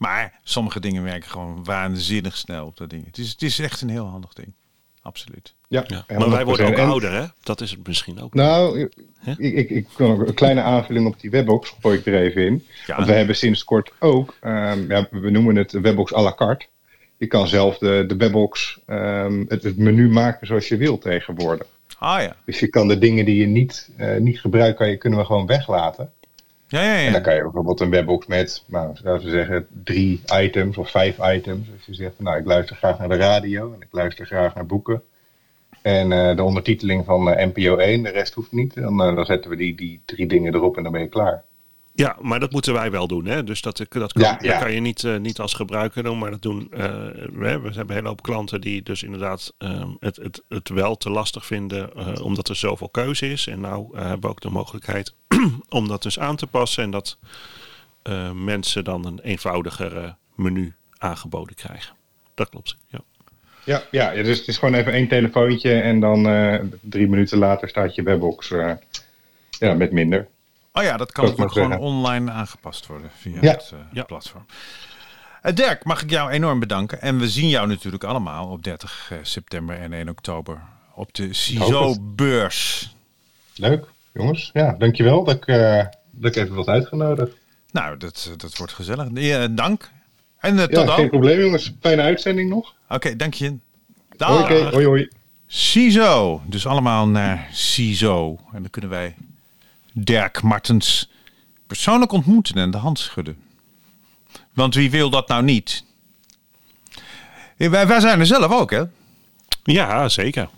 Maar 0.02 0.40
sommige 0.44 0.80
dingen 0.80 1.04
werken 1.04 1.30
gewoon 1.30 1.64
waanzinnig 1.64 2.38
snel 2.38 2.66
op 2.66 2.78
dat 2.78 2.90
ding. 2.90 3.06
Het 3.06 3.18
is, 3.18 3.32
het 3.32 3.42
is 3.42 3.60
echt 3.60 3.82
een 3.82 3.90
heel 3.90 4.06
handig 4.06 4.34
ding. 4.34 4.54
Absoluut. 5.02 5.54
Ja, 5.68 5.84
Ja. 5.88 6.04
Maar 6.08 6.30
wij 6.30 6.46
worden 6.46 6.66
ook 6.66 6.72
100%. 6.72 6.76
En- 6.76 6.88
ouder, 6.88 7.12
hè? 7.12 7.26
Dat 7.44 7.62
is 7.62 7.72
het 7.72 7.88
misschien 7.88 8.22
ook. 8.22 8.34
Nou, 8.34 8.80
ik, 8.80 9.38
ik, 9.38 9.70
ik 9.70 9.88
kan 9.96 10.12
ook 10.12 10.28
een 10.28 10.34
kleine 10.34 10.62
aanvulling 10.62 11.08
op 11.08 11.20
die 11.20 11.30
webbox 11.30 11.76
gooi 11.82 11.98
ik 11.98 12.06
er 12.06 12.16
even 12.16 12.46
in. 12.46 12.66
Ja. 12.86 12.96
Want 12.96 13.08
we 13.08 13.14
hebben 13.14 13.36
sinds 13.36 13.64
kort 13.64 13.92
ook, 14.00 14.38
ehm, 14.42 14.92
ja, 14.92 15.08
we 15.12 15.30
noemen 15.30 15.56
het 15.56 15.72
webbox 15.72 16.14
à 16.14 16.22
la 16.22 16.34
carte. 16.34 16.66
Je 17.18 17.28
kan 17.28 17.48
zelf 17.48 17.78
de, 17.78 18.04
de 18.08 18.16
webbox, 18.16 18.80
ehm, 18.86 19.44
het, 19.48 19.64
het 19.64 19.78
menu 19.78 20.10
maken 20.10 20.48
zoals 20.48 20.68
je 20.68 20.78
wilt 20.78 21.02
tegenwoordig. 21.02 21.68
Ah 22.00 22.22
ja. 22.22 22.36
Dus 22.46 22.60
je 22.60 22.68
kan 22.68 22.88
de 22.88 22.98
dingen 22.98 23.26
die 23.26 23.36
je 23.40 23.48
niet, 23.48 23.90
eh, 23.98 24.18
niet 24.18 24.40
gebruikt, 24.40 24.78
kan 24.78 24.90
je, 24.90 24.98
kunnen 24.98 25.20
we 25.20 25.26
gewoon 25.26 25.46
weglaten. 25.46 26.12
Ja, 26.71 26.84
ja, 26.84 26.97
En 26.97 27.03
dan 27.03 27.13
ja. 27.13 27.19
kan 27.19 27.36
je 27.36 27.41
bijvoorbeeld 27.41 27.79
een 27.79 27.89
webbox 27.89 28.27
met, 28.27 28.63
nou, 28.67 28.88
laten 29.03 29.25
we 29.25 29.29
zeggen, 29.29 29.67
drie 29.84 30.21
items 30.34 30.77
of 30.77 30.89
vijf 30.89 31.17
items. 31.21 31.67
Als 31.73 31.86
je 31.86 31.93
zegt, 31.93 32.19
nou, 32.19 32.39
ik 32.39 32.45
luister 32.45 32.75
graag 32.75 32.99
naar 32.99 33.10
de 33.10 33.15
radio 33.15 33.73
en 33.73 33.81
ik 33.81 33.88
luister 33.91 34.25
graag 34.25 34.55
naar 34.55 34.65
boeken. 34.65 35.01
En 35.81 36.12
eh, 36.12 36.36
de 36.36 36.43
ondertiteling 36.43 37.05
van 37.05 37.29
eh, 37.29 37.47
NPO 37.47 37.77
1, 37.77 38.03
de 38.03 38.10
rest 38.10 38.34
hoeft 38.34 38.51
niet. 38.51 38.73
Dan, 38.73 39.01
eh, 39.03 39.15
dan 39.15 39.25
zetten 39.25 39.49
we 39.49 39.55
die, 39.55 39.75
die 39.75 40.01
drie 40.05 40.27
dingen 40.27 40.55
erop 40.55 40.77
en 40.77 40.84
dan 40.84 40.91
ben 40.91 41.01
je 41.01 41.07
klaar. 41.07 41.43
Ja, 41.93 42.17
maar 42.21 42.39
dat 42.39 42.51
moeten 42.51 42.73
wij 42.73 42.91
wel 42.91 43.08
doen. 43.08 43.25
Hè? 43.25 43.43
Dus 43.43 43.62
dat, 43.62 43.77
dat, 43.77 43.88
kan, 44.13 44.21
Ja, 44.21 44.38
dat 44.38 44.58
kan 44.60 44.71
je 44.73 44.80
niet, 44.80 45.04
eh, 45.04 45.17
niet 45.17 45.39
als 45.39 45.54
gebruiker 45.54 46.04
doen. 46.04 46.17
Maar 46.19 46.32
dat 46.32 46.41
doen 46.41 46.67
eh, 46.71 46.80
we, 47.34 47.47
hebben- 47.47 47.80
een 47.80 47.91
hele 47.91 48.08
hoop 48.08 48.21
klanten 48.21 48.62
die 48.62 48.82
dus 48.84 49.04
inderdaad 49.04 49.54
ehm, 49.58 49.89
het, 49.99 50.15
het, 50.15 50.41
het 50.49 50.69
wel 50.69 50.97
te 50.97 51.10
lastig 51.10 51.45
vinden. 51.45 51.93
eh, 51.95 52.21
omdat 52.25 52.49
er 52.49 52.56
zoveel 52.56 52.89
keuze 52.89 53.30
is. 53.32 53.47
En 53.47 53.60
nou 53.60 53.88
eh, 53.97 54.01
hebben 54.01 54.21
we 54.21 54.27
ook 54.27 54.41
de 54.41 54.49
mogelijkheid 54.49 55.13
om 55.69 55.88
dat 55.88 56.04
dus 56.04 56.19
aan 56.19 56.36
te 56.36 56.47
passen. 56.47 56.84
En 56.84 56.91
dat 56.91 57.17
eh, 58.01 58.32
mensen 58.32 58.84
dan 58.84 59.06
een 59.06 59.19
eenvoudiger 59.19 59.97
eh, 59.97 60.10
menu 60.36 60.73
aangeboden 60.97 61.56
krijgen. 61.56 61.95
Dat 62.34 62.49
klopt. 62.49 62.77
Ja. 62.88 62.99
Ja, 63.65 63.84
ja, 63.91 64.13
dus 64.13 64.38
het 64.39 64.47
is 64.47 64.58
gewoon 64.58 64.73
even 64.73 64.93
één 64.93 65.08
telefoontje 65.08 65.73
en 65.82 65.99
dan 65.99 66.27
eh, 66.27 66.60
drie 66.82 67.08
minuten 67.08 67.38
later 67.38 67.69
staat 67.69 67.95
je 67.95 68.04
webbox 68.04 68.51
eh, 68.51 68.71
ja, 69.60 69.73
met 69.73 69.91
minder. 69.91 70.27
Oh 70.73 70.84
ja, 70.84 70.97
dat 70.97 71.12
kan 71.12 71.25
ook 71.25 71.36
gewoon 71.36 71.49
zeggen. 71.53 71.79
online 71.79 72.31
aangepast 72.31 72.86
worden 72.88 73.10
via 73.17 73.38
Ja. 73.41 73.51
het 73.51 73.71
eh, 73.73 73.79
Ja. 73.91 74.03
platform. 74.03 74.45
Eh, 75.41 75.53
Dirk, 75.55 75.84
mag 75.84 76.01
ik 76.03 76.10
jou 76.10 76.29
enorm 76.31 76.60
bedanken. 76.60 77.01
En 77.01 77.19
we 77.19 77.29
zien 77.29 77.49
jou 77.49 77.67
natuurlijk 77.67 78.03
allemaal 78.03 78.47
op 78.47 78.63
30 78.63 79.07
eh, 79.12 79.17
september 79.21 79.77
en 79.79 79.93
1 79.93 80.10
oktober 80.10 80.62
op 80.95 81.13
de 81.13 81.34
CISO-beurs. 81.34 82.95
Leuk, 83.55 83.86
jongens. 84.13 84.49
Ja, 84.53 84.75
dankjewel 84.77 85.23
dat 85.23 85.36
ik, 85.36 85.45
eh, 85.47 85.86
dat 86.12 86.36
ik 86.36 86.43
even 86.43 86.55
wat 86.55 86.67
uitgenodigd. 86.67 87.31
Nou, 87.71 87.97
dat, 87.97 88.34
dat 88.38 88.57
wordt 88.57 88.73
gezellig. 88.73 89.07
Ja, 89.13 89.47
dank. 89.47 89.89
En 90.38 90.57
tot 90.57 90.69
Ja, 90.69 90.75
dan. 90.75 90.88
geen 90.88 90.99
Oké, 90.99 91.10
probleem 91.10 91.39
jongens. 91.39 91.73
Fijne 91.79 92.01
uitzending 92.01 92.49
nog. 92.49 92.73
dank 93.17 93.34
je. 93.34 93.47
Oké, 93.47 94.17
Dag. 94.17 94.47
hoi 94.71 94.86
hoi. 94.86 95.10
CISO. 95.47 96.41
Dus 96.45 96.67
allemaal 96.67 97.07
naar 97.07 97.47
CISO. 97.51 98.29
En 98.53 98.62
dan 98.62 98.69
kunnen 98.69 98.89
wij 98.89 99.15
Dirk 99.93 100.41
Martens 100.41 101.10
persoonlijk 101.67 102.12
ontmoeten 102.12 102.56
en 102.56 102.71
de 102.71 102.77
hand 102.77 102.99
schudden. 102.99 103.38
Want 104.54 104.75
wie 104.75 104.91
wil 104.91 105.10
dat 105.10 105.27
nou 105.27 105.43
niet? 105.43 105.84
Wij, 107.58 107.88
wij 107.88 107.99
zijn 107.99 108.19
er 108.19 108.25
zelf 108.25 108.51
ook, 108.51 108.71
hè? 108.71 108.84
ja, 109.63 110.10
zeker. 110.10 110.49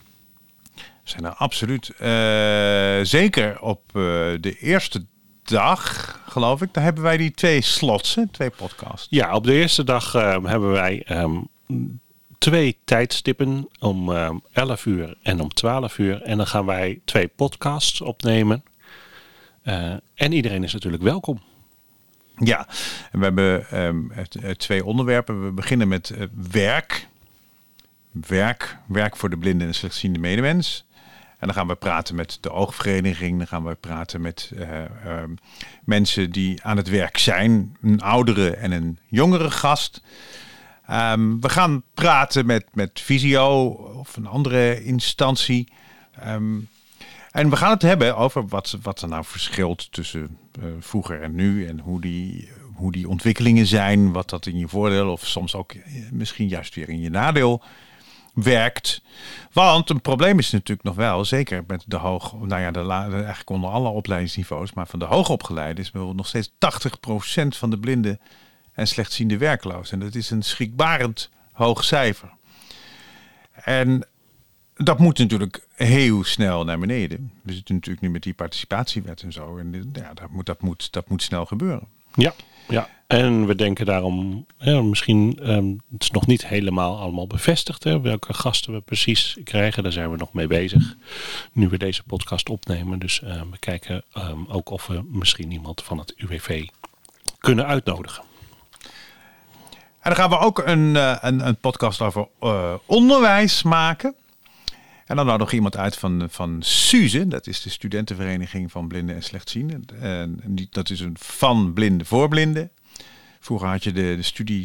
We 0.75 1.09
zijn 1.09 1.25
er 1.25 1.33
absoluut. 1.33 1.89
eh, 1.89 2.99
zeker 3.01 3.61
op 3.61 3.81
eh, 3.87 3.93
de 4.39 4.57
eerste 4.59 5.05
dag, 5.43 6.19
geloof 6.27 6.61
ik. 6.61 6.73
Daar 6.73 6.83
hebben 6.83 7.03
wij 7.03 7.17
die 7.17 7.31
twee 7.31 7.61
slots, 7.61 8.15
hè? 8.15 8.27
twee 8.27 8.49
podcasts. 8.49 9.07
Ja, 9.09 9.35
op 9.35 9.43
de 9.43 9.53
eerste 9.53 9.83
dag 9.83 10.15
ehm, 10.15 10.45
hebben 10.45 10.71
wij 10.71 11.03
ehm, 11.05 11.39
twee 12.37 12.77
tijdstippen 12.85 13.67
om 13.79 14.11
ehm 14.13 14.37
11 14.51 14.85
uur 14.85 15.17
en 15.23 15.41
om 15.41 15.49
12 15.53 15.97
uur. 15.97 16.21
En 16.21 16.37
dan 16.37 16.47
gaan 16.47 16.65
wij 16.65 16.99
twee 17.05 17.27
podcasts 17.27 18.01
opnemen. 18.01 18.63
Eh, 19.63 19.93
en 20.15 20.31
iedereen 20.31 20.63
is 20.63 20.73
natuurlijk 20.73 21.03
welkom. 21.03 21.41
Ja, 22.35 22.67
we 23.11 23.23
hebben 23.23 23.69
ehm, 23.69 24.11
eh, 24.11 24.51
twee 24.51 24.85
onderwerpen. 24.85 25.45
We 25.45 25.51
beginnen 25.51 25.87
met 25.87 26.09
eh, 26.09 26.27
werk. 26.51 27.07
Werk. 28.11 28.77
Werk 28.87 29.15
voor 29.15 29.29
de 29.29 29.37
blinde 29.37 29.65
en 29.65 29.73
slechtziende 29.73 30.19
medemens. 30.19 30.85
En 31.39 31.49
dan 31.49 31.57
gaan 31.57 31.67
we 31.67 31.75
praten 31.75 32.15
met 32.15 32.37
de 32.41 32.51
oogvereniging. 32.51 33.37
Dan 33.37 33.47
gaan 33.47 33.63
we 33.63 33.75
praten 33.75 34.21
met 34.21 34.51
eh, 34.55 34.83
ehm, 35.05 35.33
mensen 35.83 36.31
die 36.31 36.63
aan 36.63 36.77
het 36.77 36.89
werk 36.89 37.17
zijn. 37.17 37.77
Een 37.81 38.01
oudere 38.01 38.55
en 38.55 38.71
een 38.71 38.99
jongere 39.07 39.51
gast. 39.51 40.01
Ehm, 40.87 41.39
we 41.39 41.49
gaan 41.49 41.83
praten 41.93 42.45
met, 42.45 42.65
met 42.73 42.99
Visio 42.99 43.67
of 43.99 44.15
een 44.15 44.27
andere 44.27 44.83
instantie. 44.83 45.71
Ehm, 46.19 46.59
en 47.33 47.49
we 47.49 47.55
gaan 47.55 47.71
het 47.71 47.81
hebben 47.81 48.17
over 48.17 48.47
wat, 48.47 48.77
wat 48.81 49.01
er 49.01 49.07
nou 49.07 49.25
verschilt 49.25 49.91
tussen 49.91 50.37
eh, 50.59 50.65
vroeger 50.79 51.21
en 51.21 51.35
nu. 51.35 51.67
En 51.67 51.79
hoe 51.79 52.01
die, 52.01 52.49
hoe 52.73 52.91
die 52.91 53.09
ontwikkelingen 53.09 53.65
zijn. 53.65 54.11
Wat 54.11 54.29
dat 54.29 54.45
in 54.45 54.57
je 54.57 54.67
voordeel 54.67 55.11
of 55.11 55.25
soms 55.25 55.55
ook 55.55 55.71
eh, 55.71 55.81
misschien 56.11 56.47
juist 56.47 56.75
weer 56.75 56.89
in 56.89 56.99
je 56.99 57.09
nadeel 57.09 57.61
werkt. 58.33 59.01
Want 59.51 59.89
een 59.89 60.01
probleem 60.01 60.39
is 60.39 60.51
natuurlijk 60.51 60.87
nog 60.87 60.95
wel, 60.95 61.25
zeker 61.25 61.63
met 61.67 61.83
de 61.87 61.97
hoog, 61.97 62.33
nou 62.33 62.61
ja, 62.61 62.71
de, 62.71 62.79
eigenlijk 62.89 63.49
onder 63.49 63.69
alle 63.69 63.89
opleidingsniveaus, 63.89 64.73
maar 64.73 64.87
van 64.87 64.99
de 64.99 65.05
hoogopgeleide 65.05 65.81
is 65.81 65.91
bijvoorbeeld 65.91 66.17
nog 66.17 66.27
steeds 66.27 66.51
80% 67.45 67.57
van 67.57 67.69
de 67.69 67.79
blinden 67.79 68.19
en 68.73 68.87
slechtziende 68.87 69.37
werkloos. 69.37 69.91
En 69.91 69.99
dat 69.99 70.15
is 70.15 70.29
een 70.29 70.43
schrikbarend 70.43 71.29
hoog 71.51 71.83
cijfer. 71.83 72.31
En 73.51 74.07
dat 74.75 74.99
moet 74.99 75.17
natuurlijk 75.17 75.67
heel 75.73 76.23
snel 76.23 76.63
naar 76.63 76.79
beneden. 76.79 77.31
We 77.41 77.53
zitten 77.53 77.75
natuurlijk 77.75 78.03
nu 78.03 78.09
met 78.09 78.23
die 78.23 78.33
participatiewet 78.33 79.21
en 79.21 79.31
zo. 79.31 79.57
En 79.57 79.91
ja, 79.93 80.13
dat, 80.13 80.29
moet, 80.29 80.45
dat, 80.45 80.61
moet, 80.61 80.91
dat 80.91 81.09
moet 81.09 81.21
snel 81.21 81.45
gebeuren. 81.45 81.87
Ja, 82.15 82.33
ja. 82.67 82.89
En 83.07 83.45
we 83.45 83.55
denken 83.55 83.85
daarom, 83.85 84.45
ja, 84.57 84.81
misschien, 84.81 85.39
ehm, 85.41 85.69
het 85.91 86.03
is 86.03 86.11
nog 86.11 86.27
niet 86.27 86.47
helemaal 86.47 86.97
allemaal 86.99 87.27
bevestigd, 87.27 87.83
hè, 87.83 88.01
welke 88.01 88.33
gasten 88.33 88.73
we 88.73 88.81
precies 88.81 89.37
krijgen. 89.43 89.83
Daar 89.83 89.91
zijn 89.91 90.11
we 90.11 90.17
nog 90.17 90.33
mee 90.33 90.47
bezig, 90.47 90.95
nu 91.51 91.69
we 91.69 91.77
deze 91.77 92.03
podcast 92.03 92.49
opnemen. 92.49 92.99
Dus 92.99 93.21
eh, 93.21 93.41
we 93.51 93.57
kijken 93.59 94.03
ehm, 94.13 94.45
ook 94.47 94.69
of 94.69 94.87
we 94.87 95.03
misschien 95.07 95.51
iemand 95.51 95.83
van 95.83 95.97
het 95.97 96.13
UWV 96.17 96.65
kunnen 97.39 97.65
uitnodigen. 97.65 98.23
En 99.99 100.09
dan 100.11 100.15
gaan 100.15 100.29
we 100.29 100.37
ook 100.37 100.61
een, 100.65 100.95
eh, 100.95 101.15
een, 101.21 101.47
een 101.47 101.57
podcast 101.57 102.01
over 102.01 102.27
eh, 102.39 102.73
onderwijs 102.85 103.63
maken. 103.63 104.15
En 105.05 105.15
dan 105.15 105.25
nodig 105.25 105.53
iemand 105.53 105.77
uit 105.77 105.97
van, 105.97 106.27
van 106.29 106.57
SUZE, 106.59 107.27
dat 107.27 107.47
is 107.47 107.61
de 107.61 107.69
studentenvereniging 107.69 108.71
van 108.71 108.87
blinden 108.87 109.15
en 109.15 109.23
slechtzienden. 109.23 109.85
En 109.99 110.39
dat 110.69 110.89
is 110.89 110.99
een 110.99 111.15
van 111.19 111.73
blinden 111.73 112.07
voor 112.07 112.27
blinden. 112.27 112.71
Vroeger 113.39 113.67
had 113.67 113.83
je 113.83 113.91
de, 113.91 114.17
de 114.17 114.63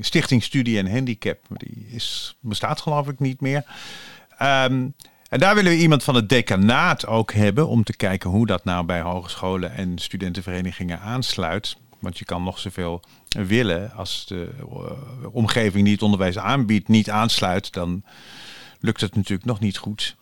stichting, 0.00 0.44
Studie 0.44 0.78
en 0.78 0.90
Handicap. 0.90 1.38
Die 1.48 1.86
is, 1.90 2.36
bestaat 2.40 2.80
geloof 2.80 3.08
ik 3.08 3.18
niet 3.20 3.40
meer. 3.40 3.64
Ehm, 4.38 4.88
en 5.28 5.38
daar 5.38 5.54
willen 5.54 5.72
we 5.72 5.78
iemand 5.78 6.04
van 6.04 6.14
het 6.14 6.28
decanaat 6.28 7.06
ook 7.06 7.32
hebben 7.32 7.68
om 7.68 7.84
te 7.84 7.96
kijken 7.96 8.30
hoe 8.30 8.46
dat 8.46 8.64
nou 8.64 8.84
bij 8.84 9.00
hogescholen 9.00 9.74
en 9.74 9.98
studentenverenigingen 9.98 11.00
aansluit. 11.00 11.76
Want 11.98 12.18
je 12.18 12.24
kan 12.24 12.42
nog 12.42 12.58
zoveel 12.58 13.02
willen 13.28 13.92
als 13.92 14.26
de 14.26 14.50
eh, 14.58 15.34
omgeving 15.34 15.84
die 15.84 15.92
het 15.92 16.02
onderwijs 16.02 16.38
aanbiedt 16.38 16.88
niet 16.88 17.10
aansluit, 17.10 17.72
dan 17.72 18.02
lukt 18.82 19.00
het 19.00 19.14
natuurlijk 19.14 19.48
nog 19.48 19.60
niet 19.60 19.76
goed. 19.76 20.16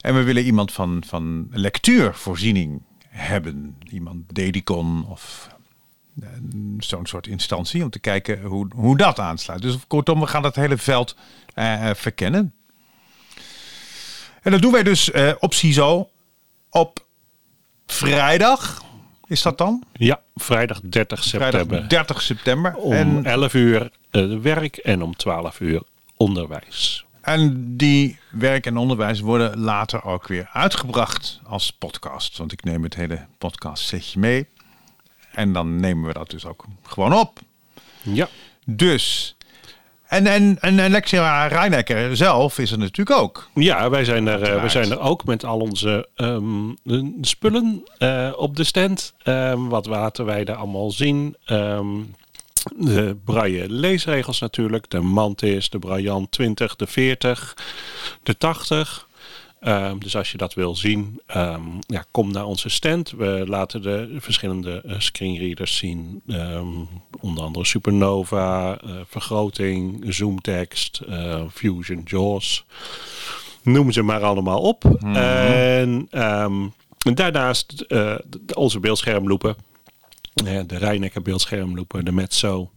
En 0.00 0.14
we 0.14 0.22
willen 0.22 0.44
iemand 0.44 0.72
van, 0.72 1.02
van 1.06 1.48
lectuurvoorziening 1.50 2.82
hebben. 3.08 3.76
Iemand 3.90 4.34
Dedicon 4.34 5.06
of 5.08 5.48
eh, 6.20 6.28
zo'n 6.78 7.06
soort 7.06 7.26
instantie 7.26 7.82
om 7.82 7.90
te 7.90 7.98
kijken 7.98 8.42
hoe, 8.42 8.68
hoe 8.74 8.96
dat 8.96 9.18
aansluit. 9.18 9.62
Dus 9.62 9.78
kortom, 9.86 10.20
we 10.20 10.26
gaan 10.26 10.42
dat 10.42 10.56
hele 10.56 10.76
veld 10.76 11.16
eh, 11.54 11.90
eh, 11.90 11.96
verkennen. 11.96 12.54
En 14.42 14.50
dat 14.50 14.62
doen 14.62 14.72
wij 14.72 14.82
dus 14.82 15.10
eh, 15.10 15.32
op 15.38 15.54
CISO 15.54 16.10
op 16.70 17.06
vrijdag. 17.86 18.82
Is 19.26 19.42
dat 19.42 19.58
dan? 19.58 19.84
Ja, 19.92 20.20
vrijdag 20.34 20.80
30 20.80 21.24
september. 21.24 21.66
Vrijdag 21.66 21.88
30 21.88 22.22
september. 22.22 22.74
Om 22.74 22.92
En, 22.92 23.24
11 23.24 23.54
uur 23.54 23.90
werk 24.42 24.76
en 24.76 25.02
om 25.02 25.16
12 25.16 25.60
uur 25.60 25.82
onderwijs. 26.16 27.03
En 27.24 27.76
die 27.76 28.18
werk 28.30 28.66
en 28.66 28.76
onderwijs 28.76 29.20
worden 29.20 29.58
later 29.58 30.04
ook 30.04 30.28
weer 30.28 30.48
uitgebracht 30.52 31.40
als 31.46 31.70
podcast. 31.70 32.38
Want 32.38 32.52
ik 32.52 32.64
neem 32.64 32.82
het 32.82 32.94
hele 32.94 33.26
podcast 33.38 33.86
setje 33.86 34.20
mee. 34.20 34.46
En 35.32 35.52
dan 35.52 35.80
nemen 35.80 36.06
we 36.06 36.12
dat 36.12 36.30
dus 36.30 36.46
ook 36.46 36.64
gewoon 36.82 37.12
op. 37.12 37.40
Ja, 38.02 38.28
Dus. 38.64 39.36
En, 40.04 40.26
en, 40.26 40.58
en, 40.60 40.98
Rijnecker 41.48 42.16
zelf 42.16 42.58
is 42.58 42.70
er 42.70 42.78
natuurlijk 42.78 43.18
ook. 43.18 43.48
Ja, 43.54 43.90
wij 43.90 44.04
zijn 44.04 44.26
er, 44.26 44.34
eh, 44.34 44.40
Uiteraard. 44.40 44.72
zijn 44.72 44.90
er 44.90 45.00
ook 45.00 45.24
met 45.24 45.44
al 45.44 45.58
onze 45.58 46.08
ehm, 46.14 46.70
spullen 47.20 47.82
eh, 47.98 48.32
op 48.36 48.56
de 48.56 48.64
stand. 48.64 49.14
Ehm, 49.22 49.66
wat 49.66 49.86
laten 49.86 50.24
wij 50.24 50.44
daar 50.44 50.56
allemaal 50.56 50.90
zien? 50.90 51.36
Ehm, 51.44 51.86
de 52.76 53.16
braille 53.24 53.68
leesregels 53.68 54.38
natuurlijk. 54.40 54.90
De 54.90 55.00
Mantis, 55.00 55.70
de 55.70 55.78
Braillant 55.78 56.30
20, 56.30 56.76
de 56.76 56.86
40, 56.86 57.56
de 58.22 58.36
80. 58.38 59.08
Ehm, 59.64 59.98
dus 59.98 60.16
als 60.16 60.32
je 60.32 60.38
dat 60.38 60.54
wil 60.54 60.76
zien, 60.76 61.20
ehm, 61.26 61.60
ja, 61.80 62.04
kom 62.10 62.32
naar 62.32 62.44
onze 62.44 62.68
stand. 62.68 63.10
We 63.10 63.44
laten 63.46 63.82
de 63.82 64.16
verschillende 64.18 64.82
eh, 64.86 64.94
screenreaders 64.98 65.76
zien. 65.76 66.22
Ehm, 66.28 66.66
onder 67.20 67.44
andere 67.44 67.64
Supernova, 67.64 68.78
eh, 68.80 68.90
vergroting, 69.06 70.04
zoomtekst, 70.08 71.00
eh, 71.08 71.42
Fusion, 71.52 72.02
JAWS. 72.04 72.64
Noem 73.62 73.92
ze 73.92 74.02
maar 74.02 74.22
allemaal 74.22 74.60
op. 74.60 74.84
En 75.14 76.06
ehm, 76.10 76.68
daarnaast 77.14 77.86
onze 78.54 78.80
beeldschermloepen. 78.80 79.56
Eh, 80.34 80.60
de 80.66 80.76
Rijnecker 80.78 81.22
beeldschermloepen, 81.22 82.04
de 82.04 82.12
Metso. 82.12 82.70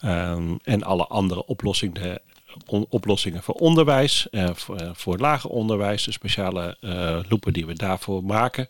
ehm, 0.00 0.54
en 0.62 0.82
alle 0.82 1.06
andere 1.06 1.44
oplossingen, 1.46 2.20
on- 2.66 2.86
oplossingen 2.88 3.42
voor 3.42 3.54
onderwijs. 3.54 4.26
eh, 4.30 4.48
voor, 4.54 4.76
eh, 4.76 4.90
voor 4.94 5.18
lager 5.18 5.50
onderwijs. 5.50 6.04
De 6.04 6.12
speciale 6.12 6.76
eh 6.80 7.18
loepen 7.28 7.52
die 7.52 7.66
we 7.66 7.74
daarvoor 7.74 8.24
maken. 8.24 8.68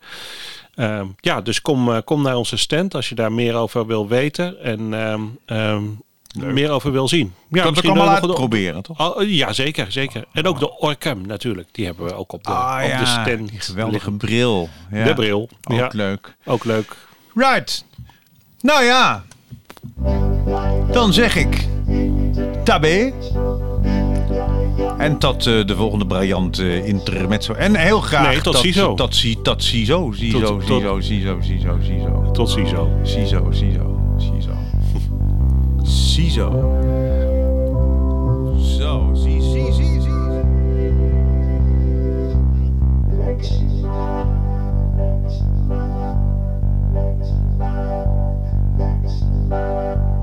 Ehm, 0.75 1.07
ja, 1.21 1.41
dus 1.41 1.61
kom, 1.63 1.93
eh, 1.93 1.99
kom 2.05 2.23
naar 2.23 2.37
onze 2.37 2.57
stand 2.57 2.95
als 2.95 3.09
je 3.09 3.15
daar 3.15 3.33
meer 3.33 3.55
over 3.55 3.87
wil 3.87 4.09
weten. 4.09 4.61
En 4.63 4.95
ehm, 5.47 5.83
meer 6.55 6.71
over 6.71 6.93
wil 6.93 7.09
zien. 7.09 7.35
Ja, 7.51 7.63
dat 7.63 7.71
misschien 7.71 7.91
allemaal 7.91 8.15
uitproberen, 8.15 8.83
toch? 8.83 9.17
Oh, 9.17 9.29
ja, 9.31 9.53
zeker, 9.53 9.93
zeker. 9.93 10.25
En 10.33 10.47
ook 10.47 10.59
de 10.59 10.79
Orcam 10.79 11.27
natuurlijk. 11.27 11.69
Die 11.73 11.85
hebben 11.87 12.05
we 12.07 12.15
ook 12.15 12.33
op 12.33 12.45
de, 12.45 12.51
Ah 12.51 12.81
op 12.85 12.89
ja, 12.91 12.99
de 12.99 13.07
stand. 13.07 13.49
die 13.49 13.61
geweldige 13.61 13.93
liggen. 14.11 14.17
bril. 14.17 14.69
Ja. 14.91 15.05
De 15.05 15.15
bril. 15.15 15.49
Ook 15.71 15.77
ja, 15.79 15.89
leuk. 15.93 16.37
ook 16.45 16.65
leuk. 16.65 16.97
Right. 17.35 17.85
Nou 18.67 18.85
ja, 18.85 19.25
dan 20.93 21.13
zeg 21.13 21.37
ik 21.37 21.69
tabé. 22.65 23.13
En 24.99 25.19
tot 25.19 25.47
uh, 25.47 25.67
de 25.67 25.77
volgende 25.77 26.07
briljante 26.07 26.63
uh, 26.63 26.89
intermezzo. 26.89 27.53
En 27.53 27.75
heel 27.75 28.01
graag... 28.01 28.27
Nee, 28.27 28.41
tot, 28.41 28.53
tot 28.53 28.63
ziezo. 28.63 28.95
Tot, 28.95 28.97
tot, 28.97 29.45
tot 29.45 29.63
ziezo. 29.63 30.13
Ziezo, 30.13 30.61
ziezo, 30.61 31.01
ziezo, 31.01 31.41
ziezo, 31.41 31.77
ziezo. 31.81 32.31
Tot 32.33 32.51
ziezo. 32.51 32.89
Ziezo, 33.03 33.51
ziezo, 33.51 34.15
ziezo. 34.17 34.53
Ziezo. 35.83 36.51
Zo, 38.59 39.11
zie, 39.15 39.43
zie, 39.43 39.73
zie, 39.73 40.01
zie. 40.01 40.17
Música 49.49 50.16